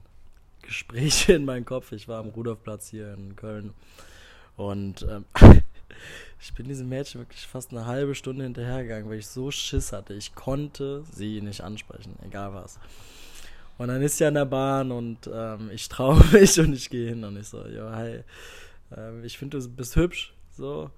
[0.61, 1.91] Gespräche in meinen Kopf.
[1.91, 3.73] Ich war am Rudolfplatz hier in Köln
[4.55, 5.25] und ähm,
[6.41, 10.13] ich bin diesem Mädchen wirklich fast eine halbe Stunde hinterhergegangen, weil ich so Schiss hatte.
[10.13, 12.79] Ich konnte sie nicht ansprechen, egal was.
[13.77, 17.09] Und dann ist sie an der Bahn und ähm, ich traue mich und ich gehe
[17.09, 18.23] hin und ich so, ja, hi,
[18.95, 20.89] äh, ich finde, du bist hübsch, so.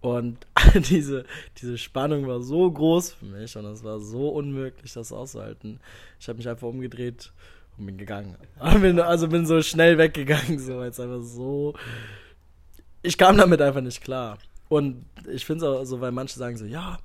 [0.00, 1.24] Und diese,
[1.60, 5.80] diese Spannung war so groß für mich und es war so unmöglich, das auszuhalten.
[6.20, 7.32] Ich habe mich einfach umgedreht
[7.76, 8.36] und bin gegangen.
[8.60, 11.74] also bin so schnell weggegangen, so als einfach so.
[13.02, 14.38] Ich kam damit einfach nicht klar.
[14.68, 16.98] Und ich finde es auch so, weil manche sagen so, ja,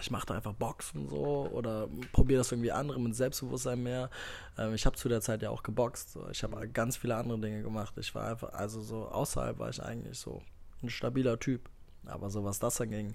[0.00, 4.10] ich mache da einfach Boxen so oder probiere das irgendwie andere mit Selbstbewusstsein mehr.
[4.58, 6.12] Ähm, ich habe zu der Zeit ja auch geboxt.
[6.12, 6.28] So.
[6.30, 7.94] Ich habe ganz viele andere Dinge gemacht.
[7.98, 10.42] Ich war einfach, also so außerhalb war ich eigentlich so
[10.82, 11.68] ein stabiler Typ.
[12.06, 13.14] Aber so was das anging,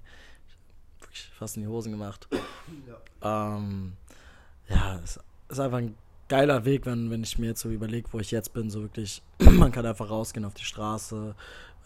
[0.99, 2.27] wirklich fast in die Hosen gemacht.
[3.21, 3.93] Ja, ähm,
[4.69, 5.19] ja es
[5.49, 5.95] ist einfach ein
[6.27, 8.69] geiler Weg, wenn, wenn ich mir jetzt so überlege, wo ich jetzt bin.
[8.69, 11.35] So wirklich, man kann einfach rausgehen auf die Straße,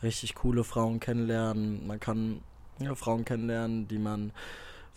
[0.03, 1.85] richtig coole Frauen kennenlernen.
[1.87, 2.41] Man kann
[2.79, 4.31] ja, Frauen kennenlernen, die man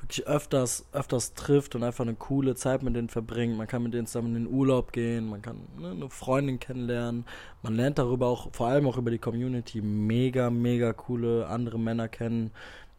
[0.05, 3.57] wirklich öfters, öfters trifft und einfach eine coole Zeit mit denen verbringt.
[3.57, 7.25] Man kann mit denen zusammen in den Urlaub gehen, man kann ne, eine Freundin kennenlernen.
[7.63, 12.09] Man lernt darüber auch, vor allem auch über die Community, mega, mega coole andere Männer
[12.09, 12.51] kennen,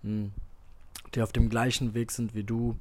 [0.02, 0.32] hm,
[1.14, 2.76] die auf dem gleichen Weg sind wie du.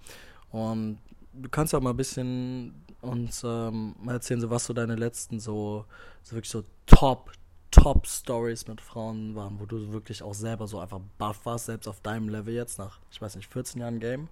[0.51, 0.99] Und
[1.35, 5.85] du kannst auch mal ein bisschen uns ähm, erzählen, so was so deine letzten so,
[6.23, 7.31] so wirklich so Top,
[7.75, 12.01] Top-Stories mit Frauen waren, wo du wirklich auch selber so einfach buff warst, selbst auf
[12.01, 14.29] deinem Level jetzt nach, ich weiß nicht, 14 Jahren Game.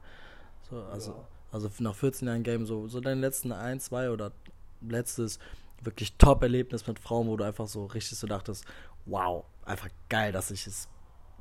[0.70, 1.18] So, also, ja.
[1.50, 4.32] also nach 14 Jahren Game, so, so deine letzten ein, zwei oder
[4.80, 5.38] letztes
[5.82, 8.64] wirklich Top-Erlebnis mit Frauen, wo du einfach so richtig so dachtest,
[9.06, 10.88] wow, einfach geil, dass ich es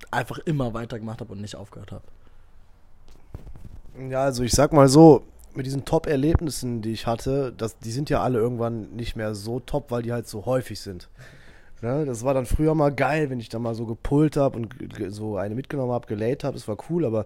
[0.09, 2.03] einfach immer weitergemacht habe und nicht aufgehört habe.
[4.09, 8.09] Ja, also ich sag mal so, mit diesen Top-Erlebnissen, die ich hatte, das, die sind
[8.09, 11.09] ja alle irgendwann nicht mehr so top, weil die halt so häufig sind.
[11.81, 14.75] Ne, das war dann früher mal geil, wenn ich da mal so gepult habe und
[15.09, 16.53] so eine mitgenommen habe, gelayt habe.
[16.53, 17.25] Das war cool, aber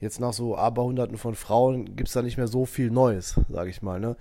[0.00, 3.70] jetzt nach so Aberhunderten von Frauen gibt es da nicht mehr so viel Neues, sage
[3.70, 4.00] ich mal.
[4.00, 4.16] Ne?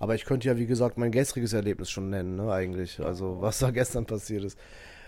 [0.00, 3.00] Aber ich könnte ja, wie gesagt, mein gestriges Erlebnis schon nennen, ne, eigentlich.
[3.00, 4.58] Also, was da gestern passiert ist.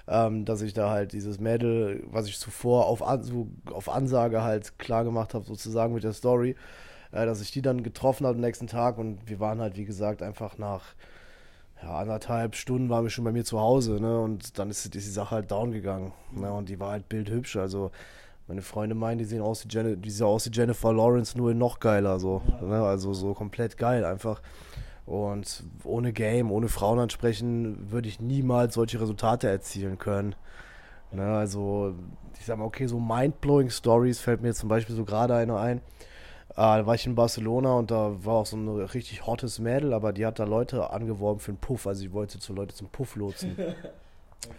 [0.09, 4.45] Ähm, dass ich da halt dieses Mädel, was ich zuvor auf, An so auf Ansage
[4.45, 6.55] halt klar gemacht habe, sozusagen mit der Story,
[7.11, 9.85] äh, dass ich die dann getroffen habe am nächsten Tag und wir waren halt, wie
[9.85, 10.95] gesagt, einfach nach
[11.83, 14.21] ja, anderthalb Stunden waren wir schon bei mir zu Hause, ne?
[14.21, 16.13] Und dann ist, ist die Sache halt down gegangen.
[16.33, 16.51] Ne?
[16.51, 17.57] Und die war halt bildhübsch.
[17.57, 17.91] Also
[18.49, 21.53] meine Freunde meinen, die sehen aus wie, Jennifer, die sehen aus wie Jennifer Lawrence, nur
[21.53, 22.19] noch geiler.
[22.19, 22.67] So, ja.
[22.67, 22.83] ne?
[22.83, 24.41] Also so komplett geil einfach.
[25.05, 30.35] Und ohne Game, ohne Frauen ansprechen, würde ich niemals solche Resultate erzielen können.
[31.13, 31.25] Ne?
[31.25, 31.95] Also,
[32.39, 35.81] ich sag mal, okay, so mindblowing Stories fällt mir zum Beispiel so gerade eine ein.
[36.55, 39.93] Ah, da war ich in Barcelona und da war auch so ein richtig hottes Mädel,
[39.93, 41.87] aber die hat da Leute angeworben für einen Puff.
[41.87, 43.53] Also sie wollte zu Leute zum Puff lotsen.
[43.53, 43.75] okay.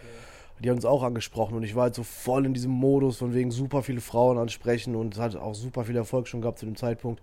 [0.60, 3.32] Die haben uns auch angesprochen und ich war halt so voll in diesem Modus, von
[3.32, 6.76] wegen super viele Frauen ansprechen und hat auch super viel Erfolg schon gehabt zu dem
[6.76, 7.22] Zeitpunkt,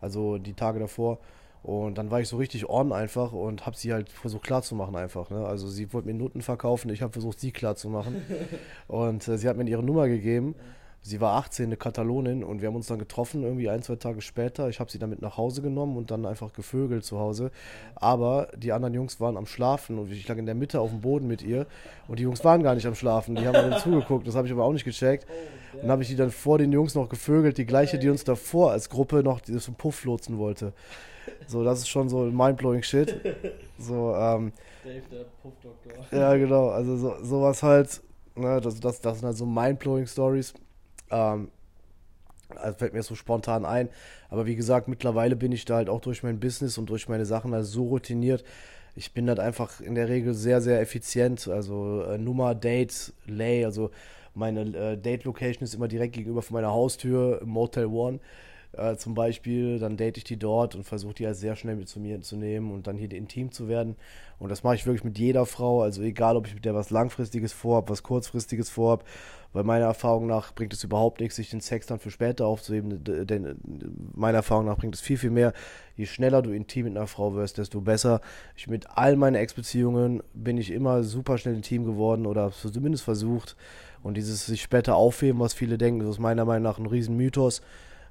[0.00, 1.18] also die Tage davor.
[1.62, 5.30] Und dann war ich so richtig on einfach und habe sie halt versucht klarzumachen einfach.
[5.30, 5.44] Ne?
[5.44, 8.22] Also sie wollte mir Noten verkaufen, ich habe versucht sie klarzumachen.
[8.86, 10.54] und äh, sie hat mir ihre Nummer gegeben.
[11.08, 14.20] Sie war 18, eine Katalonin, und wir haben uns dann getroffen, irgendwie ein, zwei Tage
[14.20, 14.68] später.
[14.68, 17.52] Ich habe sie dann mit nach Hause genommen und dann einfach gevögelt zu Hause.
[17.94, 21.02] Aber die anderen Jungs waren am Schlafen und ich lag in der Mitte auf dem
[21.02, 21.66] Boden mit ihr.
[22.08, 24.26] Und die Jungs waren gar nicht am Schlafen, die haben mir zugeguckt.
[24.26, 25.28] Das habe ich aber auch nicht gecheckt.
[25.74, 28.24] Und dann habe ich die dann vor den Jungs noch gevögelt, die gleiche, die uns
[28.24, 30.72] davor als Gruppe noch zum Puff lotsen wollte.
[31.46, 33.14] So, das ist schon so mindblowing Shit.
[33.78, 34.52] So, ähm.
[34.82, 35.92] Dave, der Puffdoktor.
[36.10, 36.70] Ja, genau.
[36.70, 38.00] Also so, sowas halt,
[38.34, 40.52] ne, das, das, das sind halt so mindblowing Stories.
[41.10, 41.50] Ähm,
[42.54, 43.88] also fällt mir so spontan ein.
[44.28, 47.26] Aber wie gesagt, mittlerweile bin ich da halt auch durch mein Business und durch meine
[47.26, 48.44] Sachen halt so routiniert.
[48.94, 51.48] Ich bin halt einfach in der Regel sehr, sehr effizient.
[51.48, 53.90] Also äh, Nummer, Date, Lay, also
[54.34, 58.20] meine äh, Date-Location ist immer direkt gegenüber von meiner Haustür im Motel One
[58.76, 61.88] äh, zum Beispiel, dann date ich die dort und versuche die halt sehr schnell mit
[61.88, 63.96] zu mir zu nehmen und dann hier intim zu werden.
[64.38, 66.90] Und das mache ich wirklich mit jeder Frau, also egal, ob ich mit der was
[66.90, 69.04] Langfristiges vorhabe, was Kurzfristiges vorhabe,
[69.52, 73.02] weil meiner Erfahrung nach bringt es überhaupt nichts, sich den Sex dann für später aufzuheben,
[73.02, 73.56] denn
[74.14, 75.54] meiner Erfahrung nach bringt es viel, viel mehr.
[75.96, 78.20] Je schneller du intim mit einer Frau wirst, desto besser.
[78.54, 83.56] Ich mit all meinen Ex-Beziehungen bin ich immer super schnell intim geworden oder zumindest versucht.
[84.02, 87.62] Und dieses sich später aufheben, was viele denken, das ist meiner Meinung nach ein Riesenmythos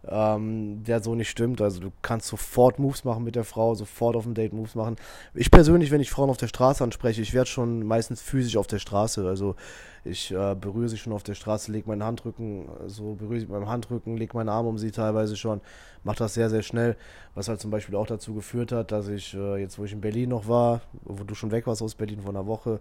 [0.10, 1.62] ähm, der so nicht stimmt.
[1.62, 4.96] Also du kannst sofort Moves machen mit der Frau, sofort auf dem Date Moves machen.
[5.34, 8.68] Ich persönlich, wenn ich Frauen auf der Straße anspreche, ich werde schon meistens physisch auf
[8.68, 9.28] der Straße.
[9.28, 9.56] Also
[10.04, 13.54] ich äh, berühre sie schon auf der Straße, lege meinen Handrücken, so berühre sie mit
[13.54, 15.62] meinem Handrücken, lege meinen Arm um sie teilweise schon,
[16.04, 16.96] mache das sehr, sehr schnell,
[17.34, 20.02] was halt zum Beispiel auch dazu geführt hat, dass ich äh, jetzt, wo ich in
[20.02, 22.80] Berlin noch war, wo du schon weg warst aus Berlin vor einer Woche,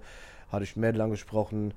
[0.53, 1.73] hatte ich Mädel angesprochen,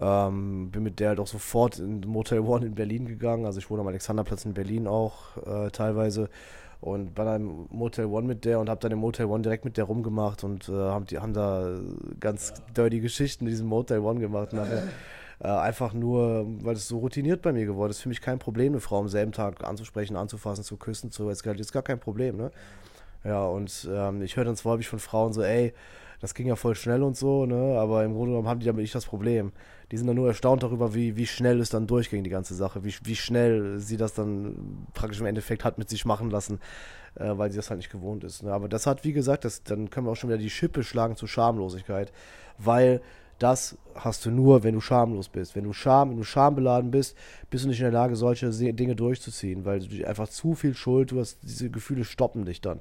[0.00, 3.46] ähm, bin mit der halt auch sofort in Motel One in Berlin gegangen.
[3.46, 6.28] Also ich wohne am Alexanderplatz in Berlin auch äh, teilweise.
[6.80, 9.64] Und war dann im Motel One mit der und habe dann im Motel One direkt
[9.64, 11.78] mit der rumgemacht und äh, haben, die, haben da
[12.18, 12.72] ganz ja.
[12.74, 14.52] dirty Geschichten in diesem Motel One gemacht.
[14.52, 14.82] Nachher.
[15.42, 18.00] Äh, einfach nur, weil es so routiniert bei mir geworden ist.
[18.00, 21.60] Für mich kein Problem, eine Frau am selben Tag anzusprechen, anzufassen, zu küssen, zu eskalieren.
[21.60, 22.52] Ist gar kein Problem, ne?
[23.24, 25.72] Ja, und ähm, ich höre dann zwar häufig von Frauen so, ey,
[26.20, 27.76] das ging ja voll schnell und so, ne?
[27.78, 29.52] Aber im Grunde genommen haben die damit nicht das Problem.
[29.92, 32.82] Die sind dann nur erstaunt darüber, wie, wie schnell es dann durchging, die ganze Sache.
[32.82, 36.60] Wie, wie schnell sie das dann praktisch im Endeffekt hat mit sich machen lassen,
[37.14, 38.42] äh, weil sie das halt nicht gewohnt ist.
[38.42, 38.52] Ne?
[38.52, 41.14] Aber das hat, wie gesagt, das, dann können wir auch schon wieder die Schippe schlagen
[41.16, 42.10] zur Schamlosigkeit.
[42.56, 43.02] Weil
[43.38, 45.56] das hast du nur, wenn du schamlos bist.
[45.56, 47.16] Wenn du Scham, wenn du schambeladen bist,
[47.50, 51.10] bist du nicht in der Lage, solche Dinge durchzuziehen, weil du einfach zu viel Schuld,
[51.10, 52.80] du hast diese Gefühle stoppen dich dann.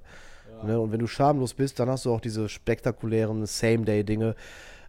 [0.64, 0.80] Ne?
[0.80, 4.36] Und wenn du schamlos bist, dann hast du auch diese spektakulären Same-Day-Dinge.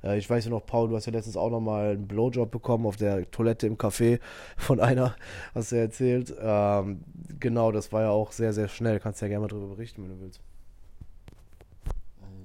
[0.03, 2.87] Äh, ich weiß ja noch, Paul, du hast ja letztens auch nochmal einen Blowjob bekommen
[2.87, 4.21] auf der Toilette im Café
[4.57, 5.17] von einer,
[5.55, 6.35] hast du ja erzählt.
[6.41, 7.03] Ähm,
[7.41, 9.01] genau, das war ja auch sehr, sehr schnell.
[9.01, 10.41] Kannst ja gerne mal darüber berichten, wenn du willst.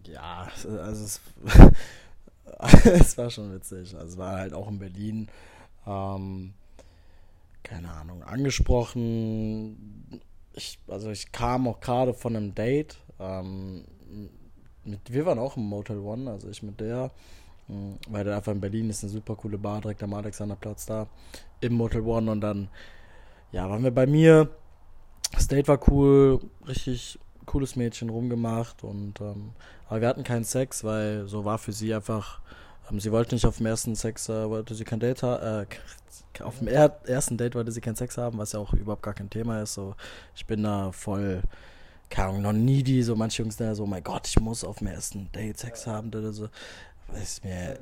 [0.06, 1.22] Ja, also es,
[2.86, 3.94] es war schon witzig.
[3.96, 5.28] Also es war halt auch in Berlin.
[5.86, 6.54] Ähm,
[7.64, 10.22] keine Ahnung, angesprochen.
[10.54, 13.84] Ich, also ich kam auch gerade von einem Date ähm,
[14.86, 17.12] mit, wir waren auch im Motel One, also ich mit der,
[18.10, 21.08] weil da einfach in Berlin ist eine super coole Bar direkt am Alexanderplatz da,
[21.60, 22.70] im Motel One und dann,
[23.52, 24.50] ja, waren wir bei mir.
[25.34, 29.52] Das Date war cool, richtig cooles Mädchen rumgemacht und, ähm,
[29.88, 32.42] aber wir hatten keinen Sex, weil so war für sie einfach,
[32.90, 36.44] ähm, sie wollte nicht auf dem ersten Sex, äh, wollte sie kein Date haben, äh,
[36.44, 39.14] auf dem er ersten Date wollte sie keinen Sex haben, was ja auch überhaupt gar
[39.14, 39.96] kein Thema ist, so,
[40.36, 41.42] ich bin da voll,
[42.10, 44.64] keine Ahnung, noch nie die, so manche Jungs da so, oh mein Gott, ich muss
[44.64, 46.50] auf dem ersten Date Sex haben oder so.
[47.08, 47.80] Weiß mir.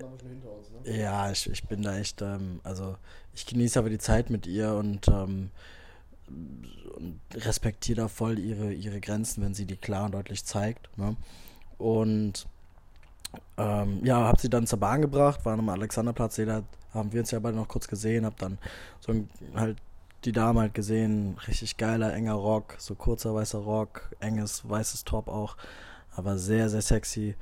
[0.84, 1.00] Ne?
[1.00, 2.96] Ja, ich, ich bin da echt, ähm, also
[3.34, 5.52] ich genieße aber die Zeit mit ihr und, ähm,
[6.28, 10.96] und respektiere da voll ihre, ihre Grenzen, wenn sie die klar und deutlich zeigt.
[10.98, 11.16] Ne?
[11.78, 12.48] Und
[13.58, 17.32] ähm, ja, habe sie dann zur Bahn gebracht, waren am Alexanderplatz, jeder haben wir uns
[17.32, 18.58] ja beide noch kurz gesehen, hab dann
[19.00, 19.78] so ein, halt
[20.24, 25.28] die Dame halt gesehen, richtig geiler, enger Rock, so kurzer weißer Rock, enges weißes Top
[25.28, 25.58] auch,
[26.16, 27.36] aber sehr, sehr sexy.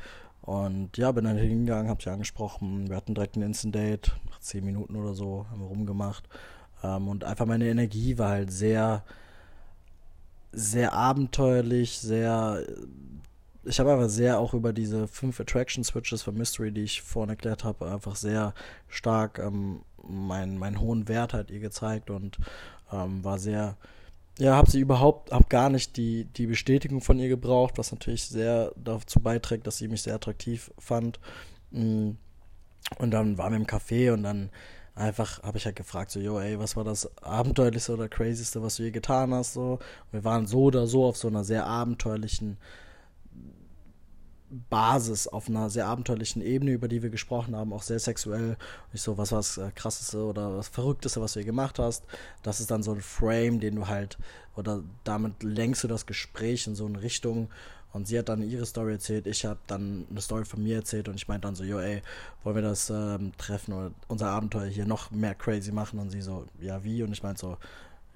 [0.43, 2.89] Und ja, bin dann hingegangen, hab sie angesprochen.
[2.89, 6.27] Wir hatten direkt ein Instant-Date, nach zehn Minuten oder so, haben wir rumgemacht.
[6.83, 9.05] Ähm, und einfach meine Energie war halt sehr,
[10.51, 12.61] sehr abenteuerlich, sehr.
[13.63, 17.29] Ich habe einfach sehr auch über diese fünf Attraction Switches von Mystery, die ich vorhin
[17.29, 18.53] erklärt habe, einfach sehr
[18.89, 22.37] stark ähm, meinen, meinen hohen Wert halt ihr gezeigt und
[22.91, 23.77] ähm, war sehr,
[24.39, 28.25] ja, habe sie überhaupt, habe gar nicht die, die Bestätigung von ihr gebraucht, was natürlich
[28.25, 31.19] sehr dazu beiträgt, dass sie mich sehr attraktiv fand.
[31.71, 32.11] Mm.
[32.97, 34.49] Und dann waren wir im Café und dann
[34.95, 38.75] einfach habe ich halt gefragt, so, yo, ey, was war das abenteuerlichste oder crazyste, was
[38.75, 39.73] du je getan hast, so.
[39.73, 42.57] Und wir waren so oder so auf so einer sehr abenteuerlichen
[44.69, 48.57] Basis auf einer sehr abenteuerlichen Ebene, über die wir gesprochen haben, auch sehr sexuell.
[48.93, 52.03] Ich so, was war das äh, krasseste oder das verrückteste, was du gemacht hast?
[52.43, 54.17] Das ist dann so ein Frame, den du halt,
[54.55, 57.49] oder damit lenkst du das Gespräch in so eine Richtung.
[57.93, 61.07] Und sie hat dann ihre Story erzählt, ich habe dann eine Story von mir erzählt
[61.07, 62.01] und ich meinte dann so, yo, ey,
[62.43, 65.99] wollen wir das ähm, Treffen oder unser Abenteuer hier noch mehr crazy machen?
[65.99, 67.03] Und sie so, ja, wie?
[67.03, 67.57] Und ich meinte so,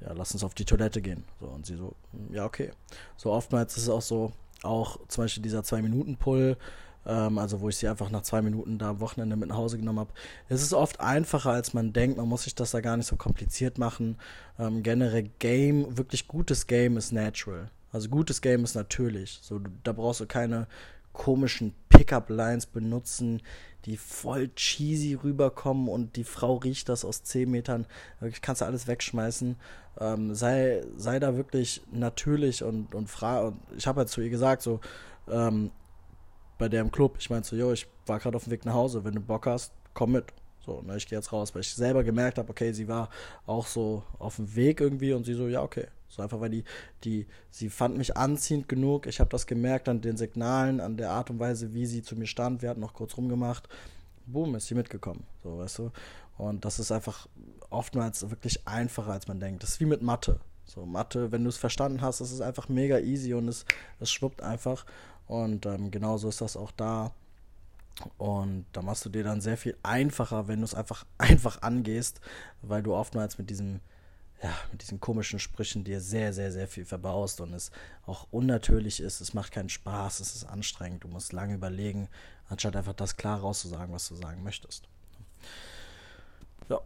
[0.02, 1.24] ja, lass uns auf die Toilette gehen.
[1.40, 1.94] So, und sie so,
[2.32, 2.72] ja, okay.
[3.18, 4.32] So oftmals ist es auch so,
[4.64, 6.58] auch zum Beispiel dieser Zwei-Minuten-Pull,
[7.06, 9.78] ähm, also wo ich sie einfach nach zwei Minuten da am Wochenende mit nach Hause
[9.78, 10.12] genommen habe.
[10.50, 12.18] Es ist oft einfacher, als man denkt.
[12.18, 14.18] Man muss sich das da gar nicht so kompliziert machen.
[14.60, 17.70] Ähm, generell Game, wirklich gutes Game ist natural.
[17.92, 19.40] Also gutes Game ist natürlich.
[19.42, 20.68] So, da brauchst du keine
[21.18, 23.42] komischen Pickup-Lines benutzen,
[23.86, 27.88] die voll cheesy rüberkommen und die Frau riecht das aus 10 Metern.
[28.20, 29.56] Wirklich kannst du alles wegschmeißen.
[30.00, 33.56] Ähm, sei, sei da wirklich natürlich und, und frage.
[33.76, 34.80] Ich habe halt zu ihr gesagt, so,
[35.28, 35.72] ähm,
[36.60, 38.76] bei der im Club, ich meinte so, yo, ich war gerade auf dem Weg nach
[38.76, 40.26] Hause, wenn du Bock hast, komm mit.
[40.68, 43.10] So, ne, ich gehe jetzt raus, weil ich selber gemerkt habe, okay, sie war
[43.46, 45.88] auch so auf dem Weg irgendwie und sie so, ja, okay.
[46.10, 46.66] So einfach, weil die,
[47.06, 49.08] die, sie fand mich anziehend genug.
[49.08, 52.18] Ich habe das gemerkt an den Signalen, an der Art und Weise, wie sie zu
[52.18, 52.62] mir stand.
[52.62, 53.70] Wir hatten noch kurz rumgemacht.
[54.26, 55.24] Boom, ist sie mitgekommen.
[55.42, 55.92] So, weißt du?
[56.38, 57.28] Und das ist einfach
[57.70, 59.64] oftmals wirklich einfacher, als man denkt.
[59.64, 60.42] Das ist wie mit Mathe.
[60.66, 63.66] So, Mathe, wenn du es verstanden hast, ist einfach mega easy und es,
[64.02, 64.86] es schwuppt einfach.
[65.28, 67.14] Und ähm, genauso ist das auch da.
[68.18, 72.22] Und da machst du dir dann sehr viel einfacher, wenn du es einfach einfach angehst,
[72.62, 73.80] weil du oftmals mit diesem,
[74.42, 77.72] ja, mit diesen komischen Sprüchen dir sehr, sehr, sehr viel verbaust und es
[78.06, 82.08] auch unnatürlich ist, es macht keinen Spaß, es ist anstrengend, du musst lange überlegen,
[82.50, 84.88] anstatt einfach das klar rauszusagen, was du sagen möchtest.
[86.70, 86.82] Ja.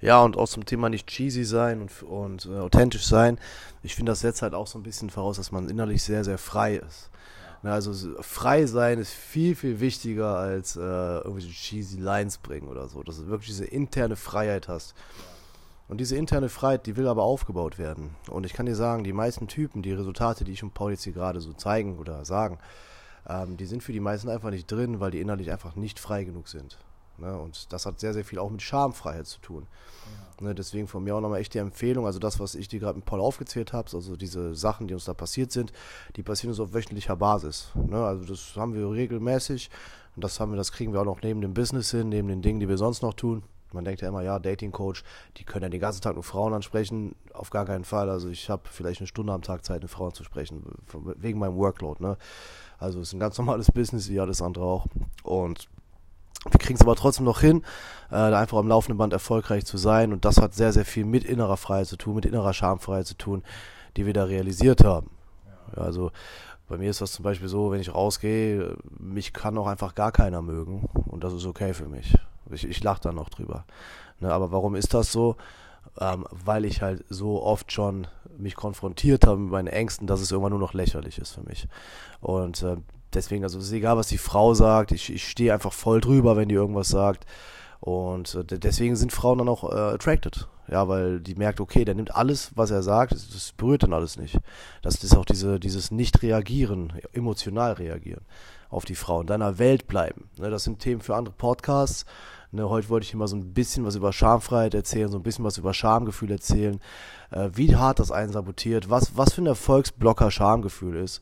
[0.00, 3.38] Ja, und auch zum Thema nicht cheesy sein und, und äh, authentisch sein.
[3.82, 6.36] Ich finde, das setzt halt auch so ein bisschen voraus, dass man innerlich sehr, sehr
[6.36, 7.10] frei ist.
[7.64, 12.88] Ne, also frei sein ist viel, viel wichtiger als äh, irgendwelche cheesy Lines bringen oder
[12.88, 13.02] so.
[13.02, 14.94] Dass du wirklich diese interne Freiheit hast.
[15.88, 18.16] Und diese interne Freiheit, die will aber aufgebaut werden.
[18.28, 21.04] Und ich kann dir sagen, die meisten Typen, die Resultate, die ich und Paul jetzt
[21.04, 22.58] hier gerade so zeigen oder sagen,
[23.26, 26.24] ähm, die sind für die meisten einfach nicht drin, weil die innerlich einfach nicht frei
[26.24, 26.76] genug sind.
[27.18, 27.38] Ne?
[27.38, 29.66] Und das hat sehr, sehr viel auch mit Schamfreiheit zu tun.
[30.40, 30.46] Ja.
[30.46, 30.54] Ne?
[30.54, 33.04] Deswegen von mir auch nochmal echt die Empfehlung, also das, was ich dir gerade mit
[33.04, 35.72] Paul aufgezählt habe, also diese Sachen, die uns da passiert sind,
[36.16, 37.70] die passieren uns auf wöchentlicher Basis.
[37.74, 38.04] Ne?
[38.04, 39.70] Also das haben wir regelmäßig
[40.16, 42.42] und das haben wir, das kriegen wir auch noch neben dem Business hin, neben den
[42.42, 43.42] Dingen, die wir sonst noch tun.
[43.74, 45.02] Man denkt ja immer, ja, Dating Coach,
[45.36, 47.16] die können ja den ganzen Tag nur Frauen ansprechen.
[47.32, 48.08] Auf gar keinen Fall.
[48.08, 50.62] Also ich habe vielleicht eine Stunde am Tag Zeit, eine Frau zu sprechen,
[51.16, 52.00] wegen meinem Workload.
[52.00, 52.16] Ne?
[52.78, 54.86] Also es ist ein ganz normales Business, wie alles andere auch.
[55.24, 55.68] Und
[56.50, 57.62] wir kriegen es aber trotzdem noch hin,
[58.10, 60.12] äh, einfach am laufenden Band erfolgreich zu sein.
[60.12, 63.16] Und das hat sehr, sehr viel mit innerer Freiheit zu tun, mit innerer Schamfreiheit zu
[63.16, 63.42] tun,
[63.96, 65.10] die wir da realisiert haben.
[65.76, 65.82] Ja.
[65.82, 66.10] Also
[66.68, 70.12] bei mir ist das zum Beispiel so, wenn ich rausgehe, mich kann auch einfach gar
[70.12, 70.88] keiner mögen.
[71.06, 72.16] Und das ist okay für mich.
[72.50, 73.64] Ich, ich lache da noch drüber.
[74.20, 75.36] Ne, aber warum ist das so?
[76.00, 78.06] Ähm, weil ich halt so oft schon
[78.38, 81.68] mich konfrontiert habe mit meinen Ängsten, dass es irgendwann nur noch lächerlich ist für mich.
[82.20, 82.76] Und äh,
[83.14, 86.36] deswegen, also es ist egal, was die Frau sagt, ich, ich stehe einfach voll drüber,
[86.36, 87.26] wenn die irgendwas sagt.
[87.80, 90.48] Und äh, deswegen sind Frauen dann auch äh, attracted.
[90.68, 93.92] Ja, weil die merkt, okay, der nimmt alles, was er sagt, das, das berührt dann
[93.92, 94.38] alles nicht.
[94.80, 98.24] Das ist auch diese, dieses Nicht-Reagieren, emotional reagieren
[98.70, 100.28] auf die Frau, in deiner Welt bleiben.
[100.38, 102.06] Ne, das sind Themen für andere Podcasts.
[102.50, 105.44] Ne, heute wollte ich immer so ein bisschen was über Schamfreiheit erzählen, so ein bisschen
[105.44, 106.80] was über Schamgefühl erzählen,
[107.30, 111.20] äh, wie hart das einen sabotiert, was, was für ein Erfolgsblocker Schamgefühl ist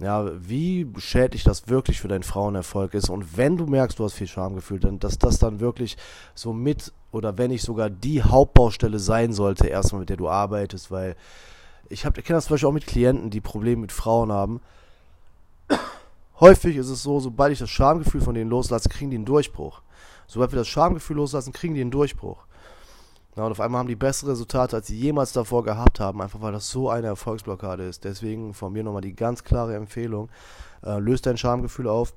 [0.00, 3.08] ja, wie schädlich das wirklich für deinen Frauenerfolg ist.
[3.08, 5.96] Und wenn du merkst, du hast viel Schamgefühl, dann, dass das dann wirklich
[6.34, 10.90] so mit oder wenn nicht sogar die Hauptbaustelle sein sollte, erstmal mit der du arbeitest,
[10.90, 11.14] weil
[11.88, 14.60] ich habe, ich kenne das zum Beispiel auch mit Klienten, die Probleme mit Frauen haben.
[16.40, 19.82] Häufig ist es so, sobald ich das Schamgefühl von denen loslasse, kriegen die einen Durchbruch.
[20.26, 22.46] Sobald wir das Schamgefühl loslassen, kriegen die einen Durchbruch.
[23.36, 26.40] Ja, und auf einmal haben die bessere Resultate, als sie jemals davor gehabt haben, einfach
[26.40, 28.04] weil das so eine Erfolgsblockade ist.
[28.04, 30.28] Deswegen von mir nochmal die ganz klare Empfehlung,
[30.84, 32.14] äh, löst dein Schamgefühl auf.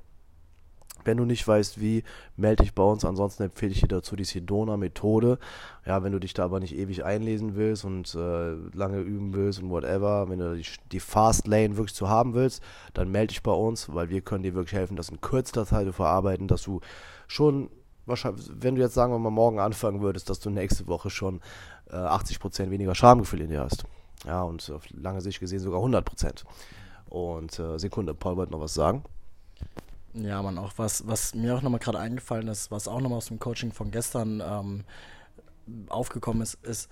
[1.04, 2.04] Wenn du nicht weißt, wie,
[2.36, 3.04] melde dich bei uns.
[3.04, 5.38] Ansonsten empfehle ich dir dazu die Sedona-Methode.
[5.86, 9.62] Ja, wenn du dich da aber nicht ewig einlesen willst und äh, lange üben willst
[9.62, 12.62] und whatever, wenn du die, die Fast Lane wirklich zu haben willst,
[12.94, 15.86] dann melde dich bei uns, weil wir können dir wirklich helfen, das in kürzester Zeit
[15.86, 16.80] zu verarbeiten, dass du
[17.26, 17.70] schon
[18.08, 21.40] wahrscheinlich, wenn du jetzt sagen wir mal morgen anfangen würdest, dass du nächste Woche schon
[21.90, 23.84] äh, 80% weniger Schamgefühl in dir hast.
[24.26, 26.44] Ja, und auf lange Sicht gesehen sogar 100%.
[27.08, 29.04] Und äh, Sekunde, Paul wollte noch was sagen.
[30.14, 33.26] Ja, man, auch was, was mir auch nochmal gerade eingefallen ist, was auch nochmal aus
[33.26, 34.84] dem Coaching von gestern ähm,
[35.88, 36.88] aufgekommen ist, ist,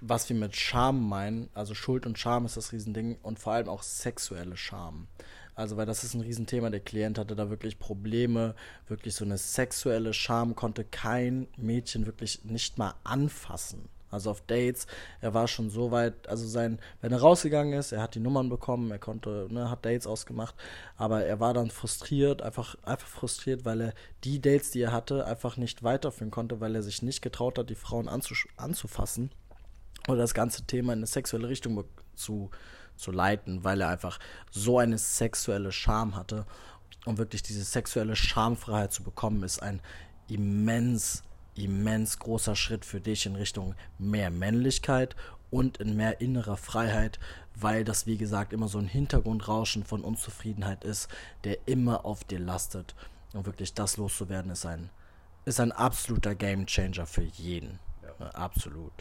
[0.00, 1.50] was wir mit Scham meinen.
[1.54, 5.08] Also Schuld und Scham ist das Riesending und vor allem auch sexuelle Scham.
[5.54, 6.70] Also, weil das ist ein Riesenthema.
[6.70, 8.54] Der Klient hatte da wirklich Probleme,
[8.88, 13.88] wirklich so eine sexuelle Scham, konnte kein Mädchen wirklich nicht mal anfassen.
[14.14, 14.86] Also auf Dates,
[15.20, 18.48] er war schon so weit, also sein, wenn er rausgegangen ist, er hat die Nummern
[18.48, 20.54] bekommen, er konnte, ne, hat Dates ausgemacht,
[20.96, 25.26] aber er war dann frustriert, einfach, einfach frustriert, weil er die Dates, die er hatte,
[25.26, 29.32] einfach nicht weiterführen konnte, weil er sich nicht getraut hat, die Frauen anzufassen
[30.06, 31.82] oder das ganze Thema in eine sexuelle Richtung
[32.14, 32.50] zu,
[32.96, 34.18] zu leiten, weil er einfach
[34.50, 36.46] so eine sexuelle Scham hatte.
[37.04, 39.80] Und wirklich diese sexuelle Schamfreiheit zu bekommen, ist ein
[40.28, 41.22] immens,
[41.54, 45.14] immens großer Schritt für dich in Richtung mehr Männlichkeit
[45.50, 47.20] und in mehr innerer Freiheit,
[47.54, 51.08] weil das, wie gesagt, immer so ein Hintergrundrauschen von Unzufriedenheit ist,
[51.44, 52.94] der immer auf dir lastet.
[53.34, 54.90] Und wirklich das loszuwerden, ist ein,
[55.44, 57.78] ist ein absoluter Gamechanger für jeden.
[58.02, 58.30] Ja.
[58.30, 58.92] Absolut.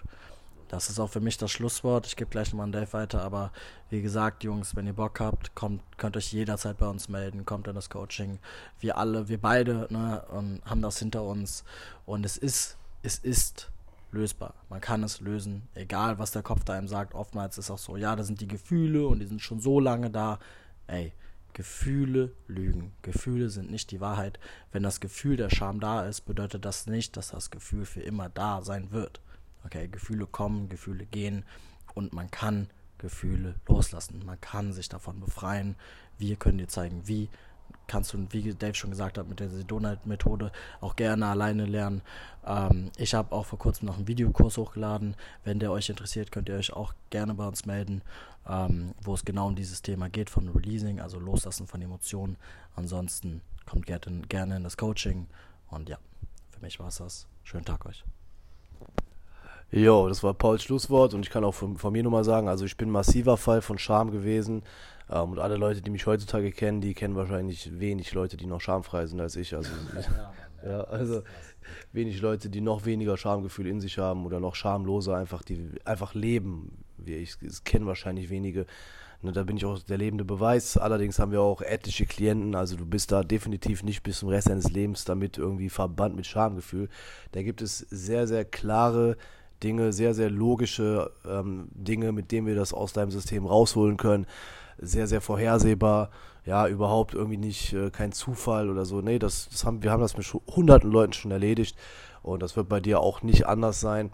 [0.74, 2.08] Das ist auch für mich das Schlusswort.
[2.08, 3.52] Ich gebe gleich nochmal an Dave weiter, aber
[3.92, 7.68] wie gesagt, Jungs, wenn ihr Bock habt, kommt, könnt euch jederzeit bei uns melden, kommt
[7.68, 8.40] in das Coaching.
[8.80, 10.24] Wir alle, wir beide ne,
[10.66, 11.64] haben das hinter uns
[12.08, 13.70] und es ist, es ist
[14.12, 14.56] lösbar.
[14.68, 17.14] Man kann es lösen, egal was der Kopf da einem sagt.
[17.14, 20.10] Oftmals ist auch so, ja, da sind die Gefühle und die sind schon so lange
[20.10, 20.40] da.
[20.88, 21.14] Ey,
[21.54, 22.94] Gefühle lügen.
[23.04, 24.40] Gefühle sind nicht die Wahrheit.
[24.72, 28.28] Wenn das Gefühl der Scham da ist, bedeutet das nicht, dass das Gefühl für immer
[28.30, 29.22] da sein wird.
[29.66, 31.46] Okay, Gefühle kommen, Gefühle gehen
[31.94, 34.26] und man kann Gefühle loslassen.
[34.26, 35.76] Man kann sich davon befreien.
[36.18, 37.30] Wir können dir zeigen, wie.
[37.88, 42.02] Kannst du, wie Dave schon gesagt hat, mit der Sedona-Methode auch gerne alleine lernen.
[42.46, 45.16] Ähm, ich habe auch vor kurzem noch einen Videokurs hochgeladen.
[45.44, 48.02] Wenn der euch interessiert, könnt ihr euch auch gerne bei uns melden,
[48.48, 52.38] ähm, wo es genau um dieses Thema geht von Releasing, also Loslassen von Emotionen.
[52.76, 55.28] Ansonsten kommt gerne, in das Coaching.
[55.70, 55.98] Und ja,
[56.52, 57.28] für mich war es das.
[57.44, 58.04] Schönen Tag euch.
[59.76, 62.64] Jo, das war Pauls Schlusswort und ich kann auch von, von mir nochmal sagen, also
[62.64, 64.62] ich bin massiver Fall von Scham gewesen
[65.10, 68.62] ähm, und alle Leute, die mich heutzutage kennen, die kennen wahrscheinlich wenig Leute, die noch
[68.62, 69.56] schamfrei sind als ich.
[69.56, 69.72] Also,
[70.64, 71.24] ja, also
[71.92, 76.14] wenig Leute, die noch weniger Schamgefühl in sich haben oder noch schamloser einfach, die einfach
[76.14, 78.68] leben, wie ich es kenne wahrscheinlich wenige.
[79.24, 80.78] Ne, da bin ich auch der lebende Beweis.
[80.78, 84.50] Allerdings haben wir auch etliche Klienten, also du bist da definitiv nicht bis zum Rest
[84.50, 86.90] deines Lebens damit irgendwie verbannt mit Schamgefühl.
[87.32, 89.18] Da gibt es sehr, sehr klare
[89.64, 94.26] Dinge, sehr, sehr logische ähm, Dinge, mit denen wir das aus deinem System rausholen können.
[94.78, 96.10] Sehr, sehr vorhersehbar.
[96.46, 99.02] Ja, überhaupt irgendwie nicht äh, kein Zufall oder so.
[99.02, 101.78] Nee, das, das haben, wir haben das mit hunderten Leuten schon erledigt.
[102.22, 104.12] Und das wird bei dir auch nicht anders sein.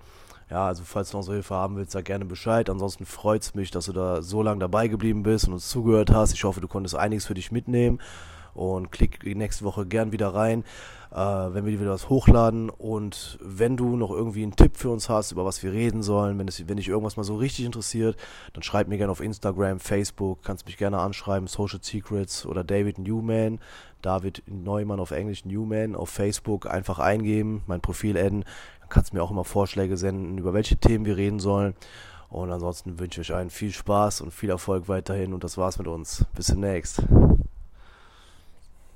[0.50, 2.70] Ja, also falls du noch so Hilfe haben willst, sag gerne Bescheid.
[2.70, 6.12] Ansonsten freut es mich, dass du da so lange dabei geblieben bist und uns zugehört
[6.12, 6.34] hast.
[6.34, 8.00] Ich hoffe, du konntest einiges für dich mitnehmen
[8.54, 10.64] und klick nächste Woche gern wieder rein,
[11.12, 12.70] äh, wenn wir wieder was hochladen.
[12.70, 16.38] Und wenn du noch irgendwie einen Tipp für uns hast, über was wir reden sollen,
[16.40, 18.18] wenn, es, wenn dich irgendwas mal so richtig interessiert,
[18.54, 23.00] dann schreib mir gerne auf Instagram, Facebook, kannst mich gerne anschreiben, Social Secrets oder David
[23.00, 23.60] Newman.
[24.02, 28.46] David Neumann auf Englisch Newman auf Facebook einfach eingeben, mein Profil adden.
[28.80, 31.74] Dann kannst du mir auch immer Vorschläge senden, über welche Themen wir reden sollen.
[32.30, 35.34] Und ansonsten wünsche ich euch allen viel Spaß und viel Erfolg weiterhin.
[35.34, 36.26] Und das war's mit uns.
[36.36, 37.04] Bis demnächst.